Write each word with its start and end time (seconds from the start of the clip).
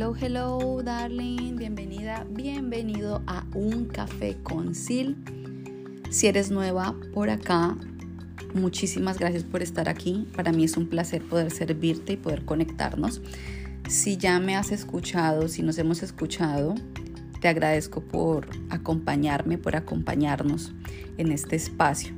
Hello, 0.00 0.14
hello, 0.18 0.82
darling. 0.82 1.56
Bienvenida, 1.56 2.24
bienvenido 2.30 3.22
a 3.26 3.44
Un 3.52 3.84
Café 3.84 4.34
con 4.42 4.74
Sil. 4.80 5.12
Si 6.08 6.26
eres 6.26 6.50
nueva 6.50 6.96
por 7.12 7.28
acá, 7.28 7.76
muchísimas 8.54 9.18
gracias 9.18 9.44
por 9.44 9.60
estar 9.62 9.90
aquí. 9.90 10.26
Para 10.34 10.52
mí 10.52 10.64
es 10.64 10.78
un 10.78 10.86
placer 10.88 11.22
poder 11.22 11.50
servirte 11.50 12.14
y 12.14 12.16
poder 12.16 12.46
conectarnos. 12.46 13.20
Si 13.90 14.16
ya 14.16 14.40
me 14.40 14.56
has 14.56 14.72
escuchado, 14.72 15.48
si 15.48 15.62
nos 15.62 15.76
hemos 15.76 16.02
escuchado, 16.02 16.76
te 17.42 17.48
agradezco 17.48 18.00
por 18.00 18.48
acompañarme, 18.70 19.58
por 19.58 19.76
acompañarnos 19.76 20.72
en 21.18 21.30
este 21.30 21.56
espacio. 21.56 22.14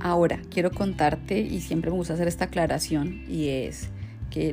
Ahora, 0.00 0.42
quiero 0.50 0.72
contarte, 0.72 1.40
y 1.40 1.62
siempre 1.62 1.90
me 1.90 1.96
gusta 1.96 2.12
hacer 2.12 2.28
esta 2.28 2.44
aclaración, 2.44 3.24
y 3.26 3.48
es 3.48 3.88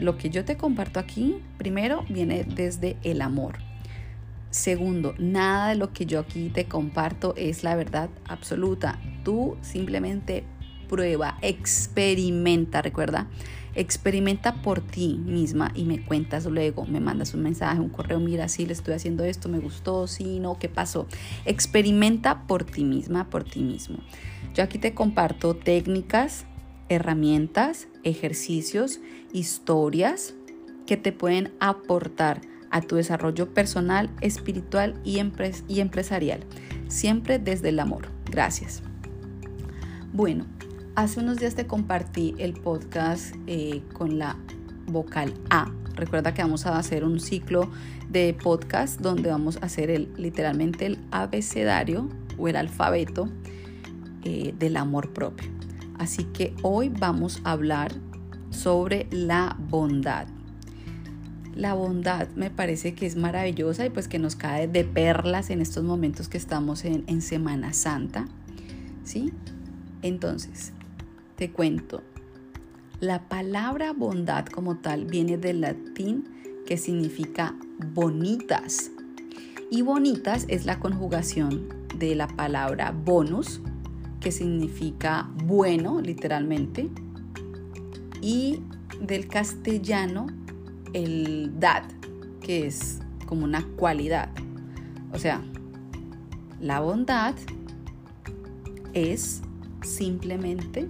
lo 0.02 0.18
que 0.18 0.30
yo 0.30 0.46
te 0.46 0.58
comparto 0.58 1.00
aquí, 1.00 1.38
primero, 1.58 2.06
viene 2.10 2.44
desde 2.44 2.98
el 3.04 3.22
amor. 3.22 3.58
Segundo, 4.50 5.16
nada 5.18 5.70
de 5.70 5.76
lo 5.76 5.94
que 5.94 6.06
yo 6.06 6.20
aquí 6.20 6.50
te 6.50 6.66
comparto 6.66 7.34
es 7.36 7.64
la 7.64 7.76
verdad 7.76 8.10
absoluta. 8.28 9.00
Tú 9.24 9.58
simplemente 9.62 10.44
prueba, 10.88 11.38
experimenta, 11.42 12.82
recuerda, 12.82 13.28
experimenta 13.74 14.62
por 14.62 14.82
ti 14.82 15.20
misma 15.26 15.72
y 15.74 15.86
me 15.86 16.06
cuentas 16.06 16.46
luego, 16.46 16.86
me 16.86 17.00
mandas 17.00 17.34
un 17.34 17.42
mensaje, 17.42 17.80
un 17.80 17.90
correo, 17.90 18.20
mira, 18.20 18.48
sí, 18.48 18.66
le 18.66 18.74
estoy 18.74 18.94
haciendo 18.94 19.24
esto, 19.24 19.50
me 19.50 19.60
gustó, 19.60 20.06
sí, 20.08 20.40
no, 20.40 20.60
¿qué 20.60 20.70
pasó? 20.70 21.08
Experimenta 21.46 22.46
por 22.46 22.64
ti 22.64 22.84
misma, 22.84 23.30
por 23.30 23.44
ti 23.44 23.62
mismo. 23.62 23.98
Yo 24.54 24.64
aquí 24.64 24.78
te 24.78 24.94
comparto 24.94 25.56
técnicas, 25.56 26.46
herramientas, 26.94 27.88
ejercicios, 28.04 29.00
historias 29.32 30.34
que 30.86 30.98
te 30.98 31.12
pueden 31.12 31.52
aportar 31.60 32.42
a 32.70 32.82
tu 32.82 32.96
desarrollo 32.96 33.54
personal, 33.54 34.10
espiritual 34.22 35.00
y, 35.04 35.20
empresarial, 35.20 36.44
siempre 36.88 37.38
desde 37.38 37.70
el 37.70 37.80
amor. 37.80 38.08
Gracias. 38.30 38.82
Bueno, 40.12 40.46
hace 40.96 41.20
unos 41.20 41.38
días 41.38 41.56
te 41.56 41.68
compartí 41.68 42.34
el 42.40 42.54
podcast 42.54 43.36
eh, 43.46 43.84
con 43.94 44.18
la 44.18 44.38
vocal 44.88 45.34
A. 45.50 45.72
Recuerda 45.96 46.34
que 46.34 46.42
vamos 46.42 46.66
a 46.66 46.78
hacer 46.78 47.04
un 47.04 47.20
ciclo 47.20 47.70
de 48.10 48.34
podcast 48.34 49.00
donde 49.00 49.30
vamos 49.30 49.58
a 49.58 49.68
hacer 49.68 49.92
el, 49.92 50.12
literalmente 50.18 50.88
el 50.88 50.98
abecedario 51.12 52.10
o 52.38 52.48
el 52.48 52.56
alfabeto 52.56 53.30
eh, 54.24 54.56
del 54.58 54.78
amor 54.78 55.14
propio. 55.14 55.52
Así 55.98 56.26
que 56.26 56.56
hoy 56.62 56.90
vamos 56.90 57.42
a 57.44 57.52
hablar 57.52 57.94
sobre 58.50 59.08
la 59.12 59.58
bondad. 59.70 60.28
La 61.56 61.74
bondad 61.74 62.30
me 62.36 62.50
parece 62.50 62.96
que 62.96 63.06
es 63.06 63.16
maravillosa 63.16 63.86
y 63.86 63.90
pues 63.90 64.08
que 64.08 64.20
nos 64.20 64.36
cae 64.36 64.68
de 64.68 64.84
perlas 64.84 65.50
en 65.50 65.62
estos 65.62 65.84
momentos 65.84 66.28
que 66.28 66.38
estamos 66.38 66.84
en, 66.86 67.04
en 67.08 67.22
Semana 67.22 67.74
Santa. 67.74 68.28
¿Sí? 69.04 69.32
Entonces, 70.02 70.74
te 71.36 71.52
cuento. 71.52 72.04
La 73.00 73.28
palabra 73.28 73.94
bondad 73.94 74.46
como 74.46 74.78
tal 74.78 75.06
viene 75.06 75.38
del 75.38 75.62
latín 75.62 76.26
que 76.66 76.78
significa 76.78 77.56
bonitas. 77.94 78.92
Y 79.70 79.82
bonitas 79.82 80.46
es 80.48 80.66
la 80.66 80.80
conjugación 80.80 81.68
de 81.98 82.16
la 82.16 82.28
palabra 82.28 82.92
bonus, 82.92 83.62
que 84.24 84.32
significa 84.32 85.30
bueno, 85.44 86.00
literalmente, 86.02 86.90
y 88.22 88.62
del 89.02 89.28
castellano 89.28 90.28
el 90.94 91.60
dad, 91.60 91.84
que 92.40 92.66
es 92.66 93.00
como 93.26 93.44
una 93.44 93.68
cualidad. 93.76 94.30
O 95.12 95.20
sea, 95.20 95.44
la 96.62 96.80
bondad 96.80 97.36
es 98.94 99.42
simplemente 99.82 100.88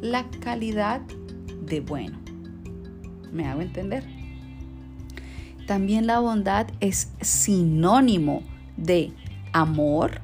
la 0.00 0.30
calidad 0.40 1.00
de 1.62 1.80
bueno. 1.80 2.18
¿Me 3.32 3.46
hago 3.48 3.62
entender? 3.62 4.04
También 5.66 6.06
la 6.06 6.20
bondad 6.20 6.68
es 6.78 7.10
sinónimo 7.20 8.42
de 8.76 9.12
amor, 9.52 10.20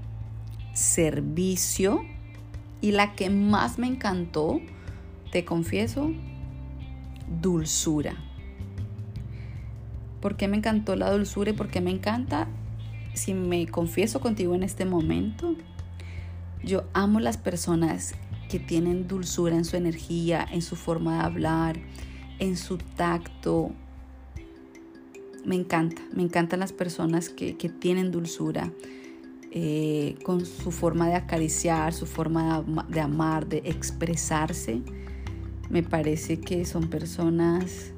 servicio 0.73 2.05
y 2.85 2.93
la 2.93 3.15
que 3.15 3.31
más 3.31 3.79
me 3.79 3.87
encantó, 3.87 4.61
te 5.33 5.47
confieso, 5.47 6.13
dulzura. 7.41 8.15
¿Por 10.21 10.37
qué 10.37 10.49
me 10.49 10.59
encantó 10.59 10.95
la 10.95 11.11
dulzura 11.11 11.53
y 11.53 11.55
por 11.55 11.69
qué 11.69 11.81
me 11.81 11.91
encanta? 11.91 12.47
Si 13.15 13.33
me 13.33 13.67
confieso 13.69 14.21
contigo 14.21 14.55
en 14.55 14.63
este 14.63 14.85
momento, 14.85 15.57
yo 16.63 16.85
amo 16.93 17.21
las 17.21 17.39
personas 17.39 18.17
que 18.51 18.59
tienen 18.59 19.09
dulzura 19.09 19.57
en 19.57 19.65
su 19.65 19.77
energía, 19.77 20.47
en 20.53 20.61
su 20.61 20.77
forma 20.77 21.17
de 21.17 21.25
hablar, 21.25 21.79
en 22.39 22.55
su 22.59 22.77
tacto. 22.77 23.71
Me 25.43 25.55
encanta, 25.55 26.03
me 26.13 26.23
encantan 26.23 26.61
las 26.61 26.75
personas 26.75 27.31
que, 27.31 27.57
que 27.57 27.71
tienen 27.71 28.11
dulzura, 28.11 28.71
eh, 29.57 30.17
con 30.25 30.45
su 30.45 30.73
forma 30.73 31.07
de 31.07 31.15
acariciar, 31.15 31.93
su 31.93 32.07
forma 32.07 32.65
de, 32.89 33.01
amar, 33.01 33.47
de 33.47 33.59
expresarse. 33.59 34.83
Me 35.71 35.85
parece 35.85 36.41
que 36.41 36.65
son 36.65 36.91
personas 36.91 37.93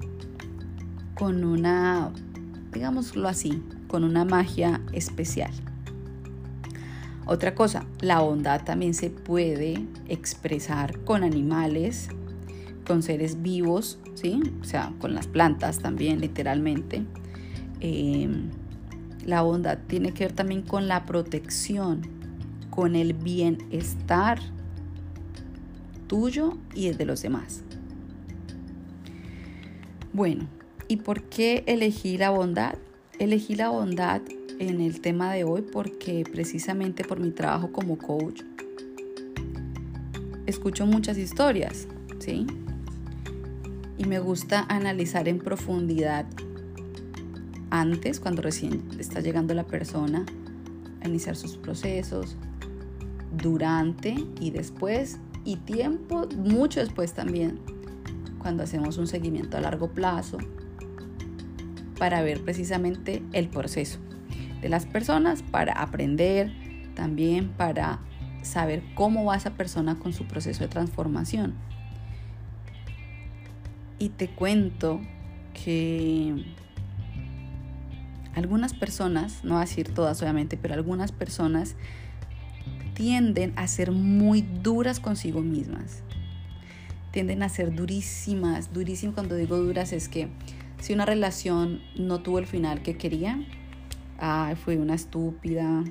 con 1.15 1.45
una, 1.45 2.12
digámoslo 2.72 3.27
así, 3.27 3.62
con 3.89 4.05
una 4.05 4.27
magia 4.27 4.83
especial. 4.93 5.50
Otra 7.25 7.55
cosa, 7.55 7.87
la 8.03 8.21
bondad 8.21 8.62
también 8.62 8.93
se 8.93 9.09
puede 9.09 9.83
expresar 10.09 10.99
con 11.05 11.25
animales, 11.25 12.11
con 12.87 13.03
seres 13.03 13.41
vivos, 13.41 13.99
¿sí? 14.12 14.43
O 14.61 14.65
sea, 14.65 14.93
con 14.99 15.15
las 15.15 15.27
plantas 15.27 15.78
también, 15.78 16.21
literalmente. 16.21 17.03
Eh, 17.81 18.28
la 19.27 19.43
bondad 19.43 19.79
tiene 19.89 20.13
que 20.13 20.25
ver 20.25 20.33
también 20.33 20.63
con 20.63 20.87
la 20.87 21.05
protección, 21.05 22.03
con 22.71 22.95
el 22.95 23.13
bienestar 23.13 24.39
tuyo 26.07 26.57
y 26.75 26.87
el 26.87 26.97
de 26.97 27.07
los 27.07 27.23
demás. 27.23 27.63
Bueno, 30.13 30.47
¿y 30.87 30.99
por 30.99 31.25
qué 31.25 31.65
elegí 31.67 32.17
la 32.17 32.31
bondad? 32.31 32.77
Elegí 33.19 33.57
la 33.57 33.71
bondad 33.71 34.23
en 34.61 34.81
el 34.81 35.01
tema 35.01 35.33
de 35.33 35.43
hoy 35.43 35.63
porque 35.63 36.25
precisamente 36.31 37.03
por 37.03 37.19
mi 37.19 37.31
trabajo 37.31 37.73
como 37.73 37.99
coach 37.99 38.43
escucho 40.47 40.87
muchas 40.87 41.19
historias, 41.19 41.89
¿sí? 42.21 42.47
Y 43.99 44.05
me 44.05 44.21
gusta 44.21 44.65
analizar 44.69 45.27
en 45.29 45.39
profundidad 45.39 46.27
antes, 47.71 48.21
cuando 48.21 48.43
recién 48.43 48.82
está 48.99 49.21
llegando 49.21 49.54
la 49.54 49.65
persona 49.65 50.25
a 51.03 51.09
iniciar 51.09 51.37
sus 51.37 51.56
procesos, 51.56 52.37
durante 53.32 54.15
y 54.41 54.50
después, 54.50 55.19
y 55.44 55.56
tiempo, 55.56 56.28
mucho 56.37 56.81
después 56.81 57.12
también, 57.12 57.60
cuando 58.38 58.62
hacemos 58.62 58.99
un 58.99 59.06
seguimiento 59.06 59.56
a 59.56 59.60
largo 59.60 59.88
plazo, 59.88 60.38
para 61.99 62.22
ver 62.22 62.43
precisamente 62.43 63.22
el 63.32 63.49
proceso 63.49 63.98
de 64.60 64.69
las 64.69 64.87
personas, 64.87 65.43
para 65.43 65.72
aprender, 65.75 66.53
también 66.94 67.48
para 67.48 68.00
saber 68.43 68.83
cómo 68.94 69.25
va 69.25 69.37
esa 69.37 69.50
persona 69.50 69.98
con 69.98 70.12
su 70.12 70.27
proceso 70.27 70.65
de 70.65 70.69
transformación. 70.69 71.54
Y 73.98 74.10
te 74.10 74.28
cuento 74.28 75.01
que 75.53 76.45
algunas 78.36 78.74
personas, 78.74 79.42
no 79.42 79.56
a 79.56 79.62
decir 79.62 79.88
todas 79.88 80.22
obviamente, 80.22 80.56
pero 80.56 80.74
algunas 80.74 81.10
personas 81.10 81.74
tienden 82.94 83.53
a 83.56 83.66
ser 83.66 83.92
muy 83.92 84.42
duras 84.42 85.00
consigo 85.00 85.41
mismas. 85.41 86.03
Tienden 87.12 87.42
a 87.42 87.48
ser 87.48 87.74
durísimas, 87.74 88.72
durísimas. 88.74 89.15
Cuando 89.15 89.36
digo 89.36 89.56
duras 89.56 89.92
es 89.92 90.09
que 90.09 90.28
si 90.80 90.92
una 90.92 91.06
relación 91.06 91.80
no 91.98 92.21
tuvo 92.21 92.38
el 92.38 92.47
final 92.47 92.83
que 92.83 92.98
quería, 92.98 93.42
ay, 94.18 94.54
fue 94.54 94.77
una 94.77 94.94
estúpida, 94.94 95.83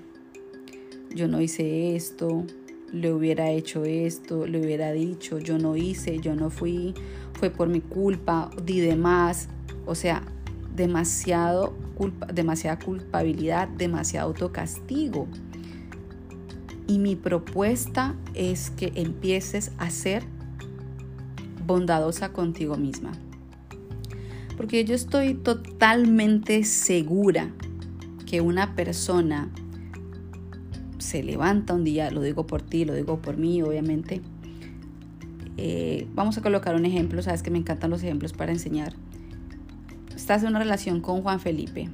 yo 1.16 1.28
no 1.28 1.42
hice 1.42 1.96
esto, 1.96 2.46
le 2.94 3.12
hubiera 3.12 3.50
hecho 3.50 3.86
esto, 3.86 4.46
le 4.46 4.60
hubiera 4.62 4.92
dicho, 4.92 5.40
yo 5.40 5.58
no 5.58 5.76
hice, 5.76 6.20
yo 6.20 6.36
no 6.36 6.52
fui, 6.52 6.94
fue 7.34 7.50
por 7.50 7.70
mi 7.70 7.82
culpa, 7.82 8.52
di 8.64 8.82
de 8.82 8.96
más. 8.96 9.50
O 9.88 9.96
sea, 9.96 10.22
demasiado 10.76 11.85
demasiada 12.34 12.80
culpabilidad, 12.80 13.68
demasiado 13.68 14.28
autocastigo. 14.28 15.28
Y 16.88 17.00
mi 17.00 17.16
propuesta 17.16 18.16
es 18.34 18.70
que 18.70 18.92
empieces 18.96 19.72
a 19.78 19.90
ser 19.90 20.24
bondadosa 21.66 22.32
contigo 22.32 22.78
misma. 22.78 23.12
Porque 24.56 24.86
yo 24.86 24.96
estoy 24.96 25.34
totalmente 25.34 26.64
segura 26.64 27.52
que 28.26 28.42
una 28.42 28.76
persona 28.76 29.50
se 30.98 31.24
levanta 31.24 31.74
un 31.74 31.84
día, 31.84 32.10
lo 32.12 32.22
digo 32.22 32.48
por 32.48 32.62
ti, 32.62 32.86
lo 32.86 32.94
digo 32.94 33.22
por 33.22 33.38
mí, 33.38 33.62
obviamente. 33.62 34.22
Eh, 35.58 36.08
vamos 36.14 36.38
a 36.38 36.42
colocar 36.42 36.76
un 36.76 36.86
ejemplo, 36.86 37.22
sabes 37.22 37.44
que 37.44 37.52
me 37.52 37.58
encantan 37.58 37.90
los 37.90 38.04
ejemplos 38.04 38.34
para 38.34 38.52
enseñar. 38.52 38.94
Estás 40.16 40.44
en 40.44 40.50
una 40.50 40.60
relación 40.60 41.02
con 41.02 41.22
Juan 41.22 41.40
Felipe. 41.40 41.90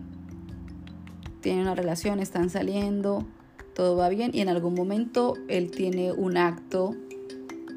Tienen 1.42 1.64
una 1.64 1.76
relación, 1.76 2.20
están 2.20 2.50
saliendo, 2.50 3.26
todo 3.74 3.96
va 3.96 4.10
bien 4.10 4.32
y 4.34 4.42
en 4.42 4.50
algún 4.50 4.76
momento 4.76 5.34
él 5.48 5.72
tiene 5.72 6.12
un 6.12 6.38
acto, 6.38 6.96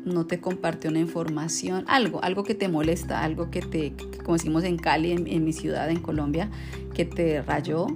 no 0.05 0.27
te 0.27 0.41
comparte 0.41 0.89
una 0.89 1.01
información, 1.01 1.85
algo, 1.89 2.23
algo 2.23 2.45
que 2.45 2.55
te 2.55 2.69
molesta, 2.69 3.23
algo 3.23 3.51
que 3.51 3.63
te, 3.63 3.95
como 4.23 4.35
decimos 4.35 4.65
en 4.65 4.77
Cali, 4.77 5.13
en, 5.13 5.45
mi 5.45 5.55
ciudad, 5.55 5.89
en 5.89 6.01
Colombia, 6.01 6.51
que 6.93 7.07
te 7.07 7.41
rayó, 7.41 7.87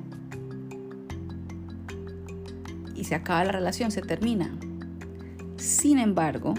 y 2.95 3.05
se 3.05 3.15
acaba 3.15 3.45
la 3.45 3.53
relación, 3.53 3.91
se 3.91 4.01
termina. 4.01 4.51
Sin 5.57 5.99
embargo, 5.99 6.55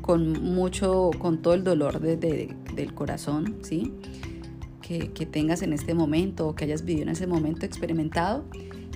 con 0.00 0.32
mucho, 0.54 1.10
con 1.18 1.42
todo 1.42 1.54
el 1.54 1.64
dolor 1.64 2.00
del 2.00 2.94
corazón, 2.94 3.56
¿sí? 3.62 3.92
Que, 4.90 5.24
tengas 5.24 5.62
en 5.62 5.72
este 5.72 5.94
momento 5.94 6.48
o 6.48 6.56
que 6.56 6.64
hayas 6.64 6.84
vivido 6.84 7.04
en 7.04 7.10
ese 7.10 7.28
momento 7.28 7.64
experimentado, 7.64 8.44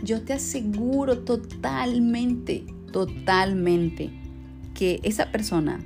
yo 0.03 0.23
te 0.23 0.33
aseguro 0.33 1.21
totalmente, 1.21 2.67
totalmente 2.91 4.11
que 4.75 4.99
esa 5.05 5.31
persona, 5.31 5.79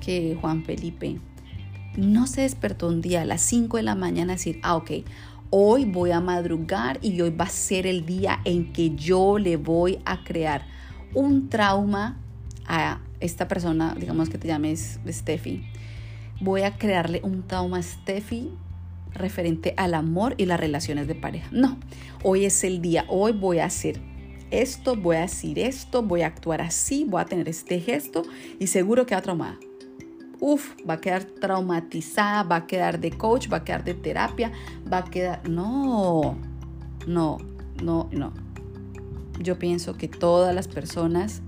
que 0.00 0.36
Juan 0.40 0.64
Felipe, 0.64 1.20
no 1.96 2.26
se 2.26 2.40
despertó 2.40 2.88
un 2.88 3.00
día 3.00 3.22
a 3.22 3.24
las 3.24 3.42
5 3.42 3.76
de 3.76 3.84
la 3.84 3.94
mañana 3.94 4.32
a 4.32 4.36
decir, 4.36 4.58
ah, 4.64 4.74
ok, 4.74 4.90
Hoy 5.50 5.86
voy 5.86 6.10
a 6.10 6.20
madrugar 6.20 6.98
y 7.00 7.18
hoy 7.22 7.30
va 7.30 7.46
a 7.46 7.48
ser 7.48 7.86
el 7.86 8.04
día 8.04 8.40
en 8.44 8.70
que 8.70 8.94
yo 8.94 9.38
le 9.38 9.56
voy 9.56 9.98
a 10.04 10.22
crear 10.22 10.66
un 11.14 11.48
trauma 11.48 12.18
a 12.66 13.00
esta 13.18 13.48
persona, 13.48 13.96
digamos 13.98 14.28
que 14.28 14.36
te 14.36 14.46
llames 14.46 15.00
Steffi. 15.08 15.64
Voy 16.40 16.62
a 16.62 16.76
crearle 16.76 17.20
un 17.24 17.46
trauma 17.46 17.78
a 17.78 17.82
Steffi 17.82 18.50
referente 19.12 19.74
al 19.76 19.94
amor 19.94 20.34
y 20.36 20.46
las 20.46 20.60
relaciones 20.60 21.08
de 21.08 21.14
pareja. 21.14 21.48
No, 21.50 21.78
hoy 22.22 22.44
es 22.44 22.62
el 22.64 22.80
día, 22.80 23.04
hoy 23.08 23.32
voy 23.32 23.58
a 23.58 23.66
hacer 23.66 24.00
esto, 24.50 24.96
voy 24.96 25.16
a 25.16 25.20
decir 25.22 25.58
esto, 25.58 26.02
voy 26.02 26.22
a 26.22 26.28
actuar 26.28 26.62
así, 26.62 27.04
voy 27.04 27.20
a 27.20 27.24
tener 27.24 27.48
este 27.48 27.80
gesto 27.80 28.22
y 28.58 28.68
seguro 28.68 29.04
que 29.04 29.14
va 29.14 29.18
a 29.18 29.22
traumar 29.22 29.68
Uf, 30.40 30.76
va 30.88 30.94
a 30.94 31.00
quedar 31.00 31.24
traumatizada, 31.24 32.44
va 32.44 32.56
a 32.56 32.66
quedar 32.66 33.00
de 33.00 33.10
coach, 33.10 33.52
va 33.52 33.58
a 33.58 33.64
quedar 33.64 33.82
de 33.82 33.94
terapia, 33.94 34.52
va 34.90 34.98
a 34.98 35.04
quedar... 35.04 35.48
No, 35.48 36.38
no, 37.06 37.38
no, 37.82 38.08
no. 38.12 38.32
Yo 39.40 39.58
pienso 39.58 39.96
que 39.96 40.06
todas 40.06 40.54
las 40.54 40.68
personas, 40.68 41.42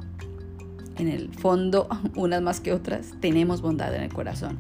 en 0.97 1.07
el 1.07 1.33
fondo, 1.33 1.89
unas 2.17 2.43
más 2.43 2.61
que 2.61 2.73
otras, 2.73 3.13
tenemos 3.21 3.63
bondad 3.63 3.95
en 3.95 4.03
el 4.03 4.13
corazón. 4.13 4.59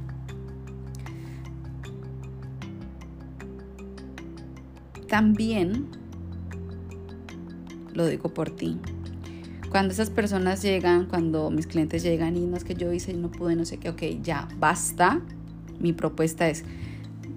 También, 5.10 5.88
lo 7.92 8.06
digo 8.06 8.32
por 8.32 8.48
ti, 8.50 8.78
cuando 9.68 9.92
esas 9.92 10.08
personas 10.08 10.62
llegan, 10.62 11.06
cuando 11.06 11.50
mis 11.50 11.66
clientes 11.66 12.04
llegan 12.04 12.36
y 12.36 12.46
no 12.46 12.56
es 12.56 12.62
que 12.62 12.76
yo 12.76 12.92
hice 12.92 13.12
no 13.14 13.28
pude, 13.28 13.56
no 13.56 13.64
sé 13.64 13.78
qué, 13.78 13.88
ok, 13.90 14.02
ya, 14.22 14.48
basta. 14.60 15.20
Mi 15.80 15.92
propuesta 15.92 16.48
es, 16.48 16.64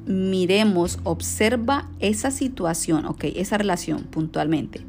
miremos, 0.06 1.00
observa 1.04 1.90
esa 2.00 2.30
situación, 2.30 3.08
ok, 3.08 3.24
esa 3.36 3.58
relación 3.58 4.04
puntualmente. 4.04 4.86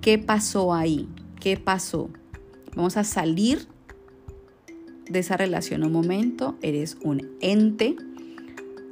¿Qué 0.00 0.16
pasó 0.18 0.74
ahí? 0.74 1.08
¿Qué 1.40 1.56
pasó? 1.56 2.08
Vamos 2.76 2.96
a 2.96 3.02
salir 3.02 3.66
de 5.08 5.18
esa 5.18 5.36
relación 5.36 5.82
un 5.82 5.90
momento. 5.90 6.56
Eres 6.62 6.98
un 7.02 7.30
ente 7.40 7.96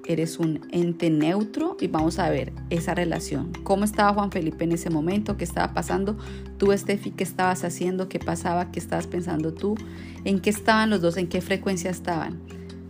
eres 0.07 0.39
un 0.39 0.61
ente 0.71 1.11
neutro 1.11 1.77
y 1.81 1.87
vamos 1.87 2.19
a 2.19 2.31
ver 2.31 2.53
esa 2.71 2.95
relación. 2.95 3.53
¿Cómo 3.63 3.85
estaba 3.85 4.13
Juan 4.15 4.31
Felipe 4.31 4.65
en 4.65 4.73
ese 4.73 4.91
momento? 4.91 5.37
¿Qué 5.37 5.45
estaba 5.45 5.73
pasando? 5.73 6.17
Tú, 6.59 6.73
Estefi, 6.73 7.11
¿qué 7.11 7.25
estabas 7.25 7.65
haciendo? 7.65 8.09
¿Qué 8.09 8.19
pasaba? 8.19 8.71
¿Qué 8.71 8.81
estabas 8.81 9.07
pensando 9.07 9.55
tú? 9.55 9.77
¿En 10.25 10.41
qué 10.41 10.51
estaban 10.51 10.91
los 10.91 11.01
dos? 11.01 11.17
¿En 11.17 11.29
qué 11.29 11.41
frecuencia 11.41 11.91
estaban? 11.91 12.41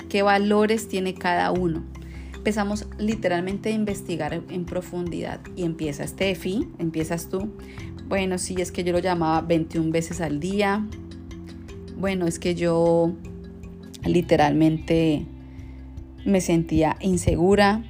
¿Qué 0.09 0.23
valores 0.23 0.89
tiene 0.89 1.15
cada 1.15 1.51
uno? 1.53 1.85
Empezamos 2.35 2.87
literalmente 2.99 3.69
a 3.69 3.73
investigar 3.73 4.33
en 4.33 4.65
profundidad 4.65 5.41
y 5.57 5.65
empieza 5.65 6.07
Steffi, 6.07 6.69
empiezas 6.79 7.29
tú. 7.29 7.53
Bueno, 8.09 8.39
sí, 8.39 8.57
es 8.59 8.73
que 8.73 8.83
yo 8.83 8.93
lo 8.93 8.99
llamaba 8.99 9.43
21 9.43 9.91
veces 9.91 10.21
al 10.21 10.41
día. 10.41 10.87
Bueno, 11.99 12.27
es 12.27 12.39
que 12.39 12.55
yo 12.55 13.13
literalmente 14.05 15.27
me 16.25 16.41
sentía 16.41 16.97
insegura, 17.01 17.83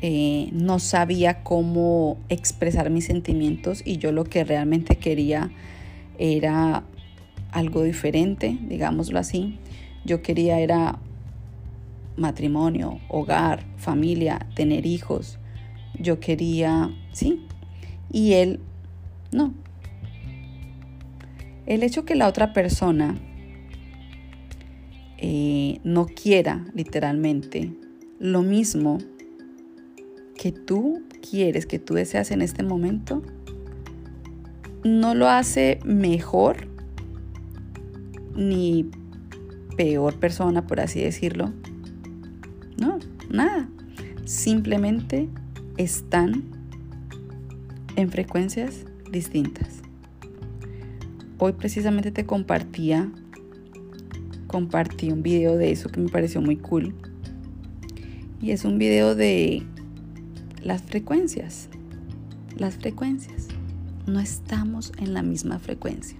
eh, 0.00 0.50
no 0.52 0.78
sabía 0.78 1.42
cómo 1.42 2.18
expresar 2.28 2.90
mis 2.90 3.06
sentimientos 3.06 3.82
y 3.84 3.98
yo 3.98 4.12
lo 4.12 4.24
que 4.24 4.44
realmente 4.44 4.96
quería 4.96 5.50
era 6.18 6.84
algo 7.50 7.82
diferente, 7.82 8.58
digámoslo 8.62 9.18
así. 9.18 9.58
Yo 10.04 10.22
quería 10.22 10.60
era 10.60 10.98
matrimonio, 12.16 13.00
hogar, 13.08 13.64
familia, 13.76 14.46
tener 14.54 14.86
hijos. 14.86 15.38
Yo 15.98 16.20
quería, 16.20 16.90
sí. 17.12 17.46
Y 18.12 18.34
él, 18.34 18.60
no. 19.32 19.52
El 21.66 21.82
hecho 21.82 22.04
que 22.04 22.14
la 22.14 22.28
otra 22.28 22.52
persona 22.52 23.16
eh, 25.18 25.80
no 25.84 26.06
quiera 26.06 26.64
literalmente 26.74 27.72
lo 28.18 28.42
mismo 28.42 28.98
que 30.36 30.52
tú 30.52 31.02
quieres, 31.28 31.66
que 31.66 31.78
tú 31.78 31.94
deseas 31.94 32.30
en 32.30 32.42
este 32.42 32.62
momento, 32.62 33.22
no 34.84 35.14
lo 35.14 35.28
hace 35.28 35.80
mejor 35.84 36.68
ni 38.36 38.88
peor 39.76 40.14
persona, 40.14 40.66
por 40.66 40.80
así 40.80 41.00
decirlo. 41.00 41.52
No, 42.78 42.98
nada. 43.28 43.68
Simplemente 44.24 45.28
están 45.76 46.44
en 47.96 48.10
frecuencias 48.10 48.84
distintas. 49.10 49.82
Hoy 51.38 51.52
precisamente 51.52 52.10
te 52.12 52.26
compartía 52.26 53.10
compartí 54.48 55.12
un 55.12 55.22
video 55.22 55.56
de 55.56 55.70
eso 55.70 55.90
que 55.90 56.00
me 56.00 56.08
pareció 56.08 56.40
muy 56.40 56.56
cool. 56.56 56.94
Y 58.40 58.50
es 58.50 58.64
un 58.64 58.78
video 58.78 59.14
de 59.14 59.62
las 60.62 60.82
frecuencias. 60.82 61.68
Las 62.56 62.74
frecuencias. 62.74 63.46
No 64.06 64.18
estamos 64.18 64.92
en 64.98 65.14
la 65.14 65.22
misma 65.22 65.60
frecuencia. 65.60 66.18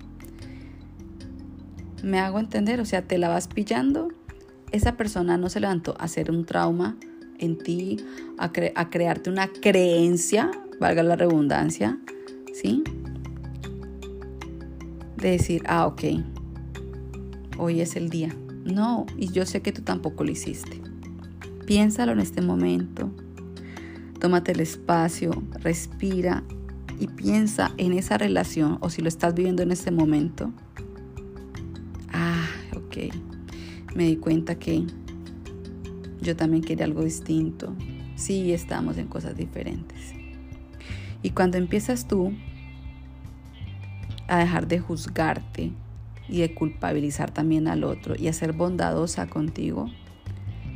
Me 2.05 2.21
hago 2.21 2.39
entender, 2.39 2.81
o 2.81 2.85
sea, 2.85 3.03
te 3.03 3.19
la 3.19 3.29
vas 3.29 3.49
pillando. 3.49 4.09
Esa 4.71 4.97
persona 4.97 5.39
no 5.39 5.49
se 5.49 5.59
levantó 5.59 5.97
a 5.99 6.05
hacer 6.05 6.31
un 6.31 6.45
trauma 6.45 6.97
en 7.39 7.57
ti, 7.57 7.97
a, 8.37 8.53
a 8.75 8.91
crearte 8.91 9.31
una 9.31 9.49
creencia, 9.49 10.51
valga 10.79 11.03
la 11.03 11.17
redundancia, 11.17 11.99
¿sí? 12.53 12.85
De 15.17 15.31
decir, 15.31 15.63
ah, 15.67 15.87
ok, 15.87 16.03
hoy 17.59 17.81
es 17.81 17.97
el 17.97 18.09
día. 18.09 18.35
No, 18.65 19.07
y 19.17 19.31
yo 19.31 19.45
sé 19.47 19.61
que 19.63 19.73
tú 19.73 19.83
tampoco 19.83 20.25
lo 20.25 20.31
hiciste. 20.31 20.81
Piénsalo 21.67 22.13
en 22.13 22.21
este 22.21 22.41
momento. 22.41 23.11
Tómate 24.21 24.53
el 24.53 24.61
espacio, 24.61 25.43
respira 25.61 26.43
y 26.99 27.07
piensa 27.07 27.73
en 27.77 27.93
esa 27.93 28.19
relación 28.19 28.79
o 28.81 28.91
si 28.91 29.03
lo 29.03 29.09
estás 29.09 29.35
viviendo 29.35 29.63
en 29.63 29.71
este 29.71 29.91
momento. 29.91 30.53
Ah, 32.13 32.47
ok. 32.75 33.15
Me 33.95 34.05
di 34.05 34.17
cuenta 34.17 34.59
que 34.59 34.85
yo 36.21 36.37
también 36.37 36.63
quería 36.63 36.85
algo 36.85 37.05
distinto. 37.05 37.75
Sí, 38.17 38.53
estamos 38.53 38.99
en 38.99 39.07
cosas 39.07 39.37
diferentes. 39.37 40.15
Y 41.23 41.31
cuando 41.31 41.59
empiezas 41.59 42.09
tú 42.09 42.33
a 44.27 44.39
dejar 44.39 44.69
de 44.69 44.79
juzgarte, 44.81 45.73
y 46.29 46.41
de 46.41 46.55
culpabilizar 46.55 47.31
también 47.31 47.69
al 47.69 47.85
otro 47.85 48.15
y 48.17 48.29
a 48.29 48.33
ser 48.33 48.53
bondadosa 48.53 49.27
contigo, 49.27 49.91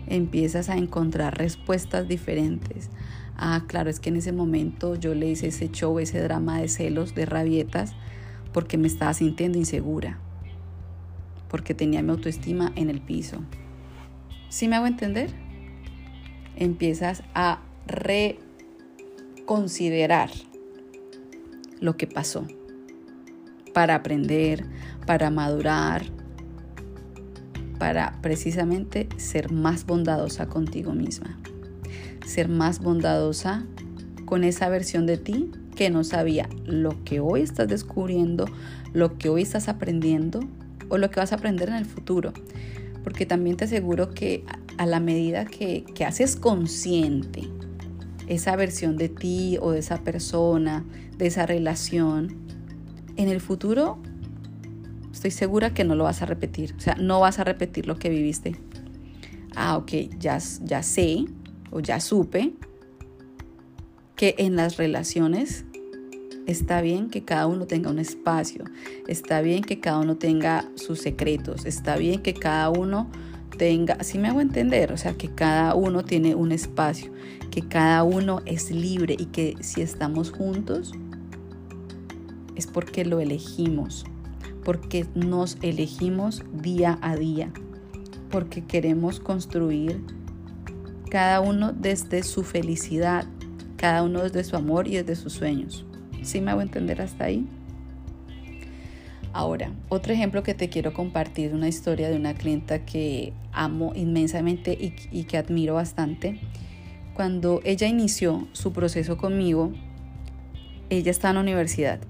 empiezas 0.06 0.68
a 0.68 0.76
encontrar 0.76 1.36
respuestas 1.36 2.08
diferentes. 2.08 2.90
Ah, 3.36 3.64
claro, 3.66 3.90
es 3.90 4.00
que 4.00 4.10
en 4.10 4.16
ese 4.16 4.32
momento 4.32 4.94
yo 4.94 5.14
le 5.14 5.30
hice 5.30 5.48
ese 5.48 5.70
show, 5.70 5.98
ese 5.98 6.20
drama 6.20 6.60
de 6.60 6.68
celos, 6.68 7.14
de 7.14 7.26
rabietas, 7.26 7.94
porque 8.52 8.78
me 8.78 8.86
estaba 8.86 9.14
sintiendo 9.14 9.58
insegura, 9.58 10.18
porque 11.48 11.74
tenía 11.74 12.02
mi 12.02 12.10
autoestima 12.10 12.72
en 12.76 12.90
el 12.90 13.00
piso. 13.00 13.38
¿Sí 14.48 14.68
me 14.68 14.76
hago 14.76 14.86
entender? 14.86 15.30
empiezas 16.56 17.22
a 17.34 17.60
reconsiderar 17.86 20.30
lo 21.80 21.96
que 21.96 22.06
pasó 22.06 22.46
para 23.72 23.94
aprender, 23.96 24.64
para 25.06 25.30
madurar, 25.30 26.04
para 27.78 28.18
precisamente 28.22 29.08
ser 29.16 29.50
más 29.50 29.86
bondadosa 29.86 30.46
contigo 30.46 30.92
misma, 30.92 31.38
ser 32.24 32.48
más 32.48 32.80
bondadosa 32.80 33.64
con 34.24 34.44
esa 34.44 34.68
versión 34.68 35.06
de 35.06 35.16
ti 35.16 35.50
que 35.74 35.90
no 35.90 36.04
sabía 36.04 36.48
lo 36.64 37.02
que 37.04 37.20
hoy 37.20 37.40
estás 37.40 37.68
descubriendo, 37.68 38.46
lo 38.92 39.18
que 39.18 39.28
hoy 39.28 39.42
estás 39.42 39.68
aprendiendo 39.68 40.40
o 40.88 40.98
lo 40.98 41.10
que 41.10 41.20
vas 41.20 41.32
a 41.32 41.36
aprender 41.36 41.70
en 41.70 41.76
el 41.76 41.86
futuro. 41.86 42.32
Porque 43.02 43.26
también 43.26 43.56
te 43.56 43.64
aseguro 43.64 44.10
que 44.10 44.44
a 44.78 44.86
la 44.86 45.00
medida 45.00 45.44
que, 45.44 45.84
que 45.94 46.04
haces 46.04 46.36
consciente 46.36 47.48
esa 48.28 48.54
versión 48.56 48.96
de 48.96 49.08
ti 49.08 49.58
o 49.60 49.72
de 49.72 49.80
esa 49.80 49.98
persona, 49.98 50.84
de 51.18 51.26
esa 51.26 51.46
relación, 51.46 52.41
en 53.16 53.28
el 53.28 53.40
futuro 53.40 53.98
estoy 55.12 55.30
segura 55.30 55.72
que 55.72 55.84
no 55.84 55.94
lo 55.94 56.04
vas 56.04 56.22
a 56.22 56.26
repetir. 56.26 56.74
O 56.76 56.80
sea, 56.80 56.96
no 56.96 57.20
vas 57.20 57.38
a 57.38 57.44
repetir 57.44 57.86
lo 57.86 57.96
que 57.96 58.08
viviste. 58.08 58.56
Ah, 59.54 59.76
ok, 59.76 59.92
ya, 60.18 60.38
ya 60.62 60.82
sé 60.82 61.26
o 61.70 61.80
ya 61.80 62.00
supe 62.00 62.54
que 64.16 64.34
en 64.38 64.56
las 64.56 64.78
relaciones 64.78 65.64
está 66.46 66.80
bien 66.80 67.08
que 67.08 67.24
cada 67.24 67.46
uno 67.46 67.66
tenga 67.66 67.90
un 67.90 67.98
espacio, 67.98 68.64
está 69.06 69.40
bien 69.42 69.62
que 69.62 69.80
cada 69.80 69.98
uno 69.98 70.16
tenga 70.16 70.68
sus 70.74 71.00
secretos, 71.00 71.66
está 71.66 71.96
bien 71.96 72.20
que 72.20 72.34
cada 72.34 72.70
uno 72.70 73.10
tenga, 73.58 73.94
así 73.94 74.18
me 74.18 74.28
hago 74.28 74.40
entender, 74.40 74.92
o 74.92 74.96
sea, 74.96 75.14
que 75.14 75.28
cada 75.28 75.74
uno 75.74 76.04
tiene 76.04 76.34
un 76.34 76.52
espacio, 76.52 77.12
que 77.50 77.62
cada 77.62 78.02
uno 78.02 78.42
es 78.44 78.70
libre 78.70 79.14
y 79.18 79.26
que 79.26 79.56
si 79.60 79.82
estamos 79.82 80.30
juntos 80.30 80.92
porque 82.66 83.04
lo 83.04 83.20
elegimos, 83.20 84.04
porque 84.64 85.06
nos 85.14 85.58
elegimos 85.62 86.42
día 86.52 86.98
a 87.02 87.16
día, 87.16 87.52
porque 88.30 88.64
queremos 88.64 89.20
construir 89.20 90.02
cada 91.10 91.40
uno 91.40 91.72
desde 91.72 92.22
su 92.22 92.42
felicidad, 92.42 93.26
cada 93.76 94.02
uno 94.02 94.22
desde 94.22 94.44
su 94.44 94.56
amor 94.56 94.88
y 94.88 94.92
desde 94.96 95.16
sus 95.16 95.34
sueños. 95.34 95.84
¿Sí 96.22 96.40
me 96.40 96.50
hago 96.52 96.62
entender 96.62 97.02
hasta 97.02 97.24
ahí? 97.24 97.46
Ahora, 99.34 99.72
otro 99.88 100.12
ejemplo 100.12 100.42
que 100.42 100.54
te 100.54 100.68
quiero 100.68 100.92
compartir, 100.92 101.54
una 101.54 101.68
historia 101.68 102.10
de 102.10 102.16
una 102.16 102.34
clienta 102.34 102.84
que 102.84 103.32
amo 103.52 103.92
inmensamente 103.94 104.72
y, 104.72 104.94
y, 105.10 105.24
que 105.24 105.38
admiro 105.38 105.74
bastante. 105.74 106.38
Cuando 107.14 107.60
ella 107.64 107.86
inició 107.86 108.46
su 108.52 108.72
proceso 108.72 109.16
conmigo, 109.16 109.72
ella 110.90 111.10
está 111.10 111.30
en 111.30 111.36
la 111.36 111.40
universidad. 111.40 112.00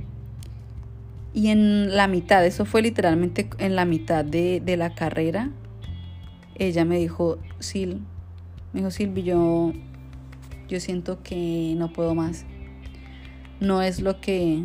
Y 1.34 1.48
en 1.48 1.96
la 1.96 2.08
mitad, 2.08 2.44
eso 2.44 2.64
fue 2.64 2.82
literalmente 2.82 3.48
en 3.58 3.74
la 3.74 3.84
mitad 3.84 4.24
de, 4.24 4.60
de 4.60 4.76
la 4.76 4.94
carrera, 4.94 5.50
ella 6.56 6.84
me 6.84 6.98
dijo, 6.98 7.38
Sil, 7.58 8.04
me 8.72 8.80
dijo 8.80 8.90
Silvi, 8.90 9.22
yo, 9.22 9.72
yo 10.68 10.80
siento 10.80 11.22
que 11.22 11.74
no 11.76 11.92
puedo 11.92 12.14
más. 12.14 12.44
No 13.60 13.82
es 13.82 14.00
lo 14.00 14.20
que 14.20 14.64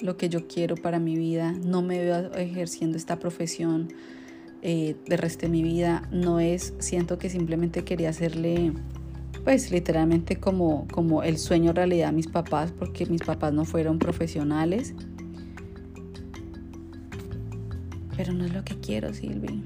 lo 0.00 0.18
que 0.18 0.28
yo 0.28 0.46
quiero 0.46 0.74
para 0.76 0.98
mi 0.98 1.16
vida, 1.16 1.52
no 1.52 1.80
me 1.80 1.98
veo 1.98 2.34
ejerciendo 2.34 2.98
esta 2.98 3.18
profesión 3.18 3.88
eh, 4.60 4.96
de 5.06 5.16
resto 5.16 5.46
de 5.46 5.48
mi 5.48 5.62
vida, 5.62 6.06
no 6.12 6.40
es, 6.40 6.74
siento 6.78 7.18
que 7.18 7.30
simplemente 7.30 7.84
quería 7.84 8.10
hacerle, 8.10 8.72
pues 9.44 9.70
literalmente 9.70 10.36
como, 10.36 10.86
como 10.88 11.22
el 11.22 11.38
sueño 11.38 11.72
realidad 11.72 12.10
a 12.10 12.12
mis 12.12 12.26
papás, 12.26 12.70
porque 12.78 13.06
mis 13.06 13.22
papás 13.22 13.54
no 13.54 13.64
fueron 13.64 13.98
profesionales. 13.98 14.94
Pero 18.16 18.32
no 18.32 18.44
es 18.44 18.52
lo 18.52 18.64
que 18.64 18.78
quiero, 18.80 19.12
Silvi. 19.12 19.64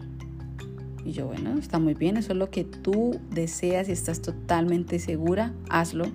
Y 1.05 1.13
yo, 1.13 1.27
bueno, 1.27 1.59
está 1.59 1.79
muy 1.79 1.95
bien, 1.95 2.17
eso 2.17 2.33
es 2.33 2.39
lo 2.39 2.51
que 2.51 2.65
tú 2.65 3.19
deseas 3.31 3.89
y 3.89 3.93
estás 3.93 4.21
totalmente 4.21 4.99
segura, 4.99 5.53
hazlo 5.69 6.07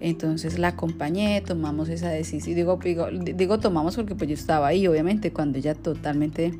entonces 0.00 0.58
la 0.58 0.68
acompañé, 0.68 1.40
tomamos 1.40 1.88
esa 1.88 2.10
decisión. 2.10 2.54
Digo, 2.54 2.78
digo, 2.82 3.08
digo 3.10 3.58
tomamos 3.58 3.96
porque 3.96 4.14
pues 4.14 4.28
yo 4.28 4.34
estaba 4.34 4.68
ahí, 4.68 4.86
obviamente, 4.86 5.32
cuando 5.32 5.58
ella 5.58 5.74
totalmente 5.74 6.52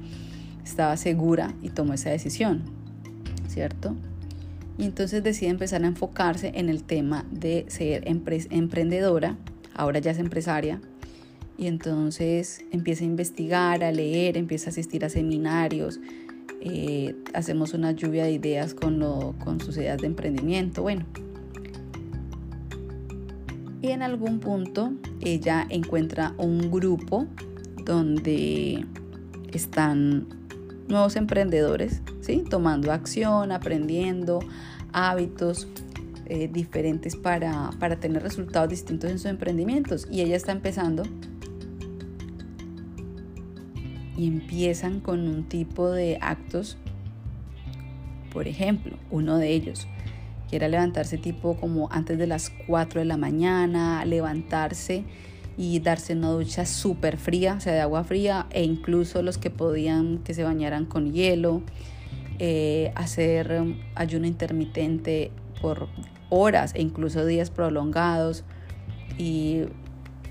estaba 0.64 0.96
segura 0.96 1.54
y 1.62 1.70
tomó 1.70 1.92
esa 1.92 2.10
decisión, 2.10 2.62
¿cierto? 3.48 3.94
Y 4.78 4.84
entonces 4.84 5.22
decide 5.22 5.50
empezar 5.50 5.84
a 5.84 5.86
enfocarse 5.86 6.52
en 6.54 6.68
el 6.68 6.82
tema 6.82 7.24
de 7.30 7.66
ser 7.68 8.04
emprendedora, 8.06 9.36
ahora 9.74 10.00
ya 10.00 10.10
es 10.10 10.18
empresaria, 10.18 10.80
y 11.58 11.66
entonces 11.66 12.64
empieza 12.70 13.04
a 13.04 13.06
investigar, 13.06 13.82
a 13.82 13.92
leer, 13.92 14.36
empieza 14.36 14.68
a 14.68 14.70
asistir 14.70 15.04
a 15.04 15.08
seminarios, 15.08 16.00
eh, 16.60 17.14
hacemos 17.32 17.74
una 17.74 17.92
lluvia 17.92 18.24
de 18.24 18.32
ideas 18.32 18.74
con, 18.74 18.98
lo, 18.98 19.34
con 19.44 19.60
sus 19.60 19.76
ideas 19.76 19.98
de 19.98 20.06
emprendimiento, 20.06 20.82
bueno, 20.82 21.04
y 23.82 23.90
en 23.90 24.02
algún 24.02 24.40
punto 24.40 24.92
ella 25.20 25.66
encuentra 25.68 26.34
un 26.38 26.70
grupo 26.70 27.26
donde 27.84 28.84
están 29.52 30.26
nuevos 30.88 31.16
emprendedores, 31.16 32.02
¿sí? 32.20 32.42
tomando 32.48 32.92
acción, 32.92 33.52
aprendiendo 33.52 34.40
hábitos 34.92 35.68
eh, 36.26 36.48
diferentes 36.52 37.14
para, 37.16 37.70
para 37.78 38.00
tener 38.00 38.22
resultados 38.22 38.70
distintos 38.70 39.10
en 39.10 39.18
sus 39.18 39.26
emprendimientos. 39.26 40.08
Y 40.10 40.22
ella 40.22 40.36
está 40.36 40.52
empezando 40.52 41.04
y 44.16 44.26
empiezan 44.26 45.00
con 45.00 45.28
un 45.28 45.44
tipo 45.44 45.90
de 45.90 46.18
actos, 46.20 46.76
por 48.32 48.48
ejemplo, 48.48 48.96
uno 49.10 49.36
de 49.38 49.52
ellos, 49.52 49.86
que 50.48 50.56
era 50.56 50.68
levantarse 50.68 51.18
tipo 51.18 51.56
como 51.56 51.88
antes 51.90 52.18
de 52.18 52.26
las 52.26 52.50
4 52.66 53.00
de 53.00 53.06
la 53.06 53.16
mañana, 53.16 54.04
levantarse 54.04 55.04
y 55.58 55.80
darse 55.80 56.14
una 56.14 56.30
ducha 56.30 56.66
súper 56.66 57.16
fría, 57.16 57.54
o 57.54 57.60
sea, 57.60 57.72
de 57.72 57.80
agua 57.80 58.04
fría, 58.04 58.46
e 58.50 58.62
incluso 58.62 59.22
los 59.22 59.38
que 59.38 59.50
podían 59.50 60.18
que 60.18 60.34
se 60.34 60.44
bañaran 60.44 60.84
con 60.84 61.12
hielo, 61.12 61.62
eh, 62.38 62.92
hacer 62.94 63.62
ayuno 63.94 64.26
intermitente 64.26 65.30
por 65.62 65.88
horas 66.28 66.74
e 66.74 66.82
incluso 66.82 67.24
días 67.24 67.50
prolongados 67.50 68.44
y 69.16 69.62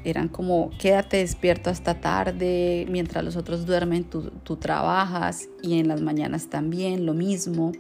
eran 0.06 0.28
como 0.28 0.70
quédate 0.78 1.18
despierto 1.18 1.70
hasta 1.70 2.00
tarde, 2.00 2.86
mientras 2.90 3.26
los 3.26 3.36
otros 3.36 3.66
duermen 3.66 4.04
tú, 4.04 4.32
tú 4.44 4.56
trabajas 4.56 5.50
y 5.62 5.80
en 5.80 5.88
las 5.88 6.02
mañanas 6.02 6.48
también 6.48 7.06
lo 7.06 7.14
mismo, 7.14 7.72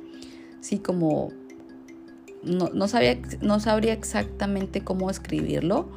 sí, 0.59 0.79
como 0.79 1.29
no, 2.43 2.87
sabía, 2.87 3.17
no 3.41 3.59
sabría 3.59 3.93
exactamente 3.93 4.81
cómo 4.81 5.09
escribirlo, 5.09 5.87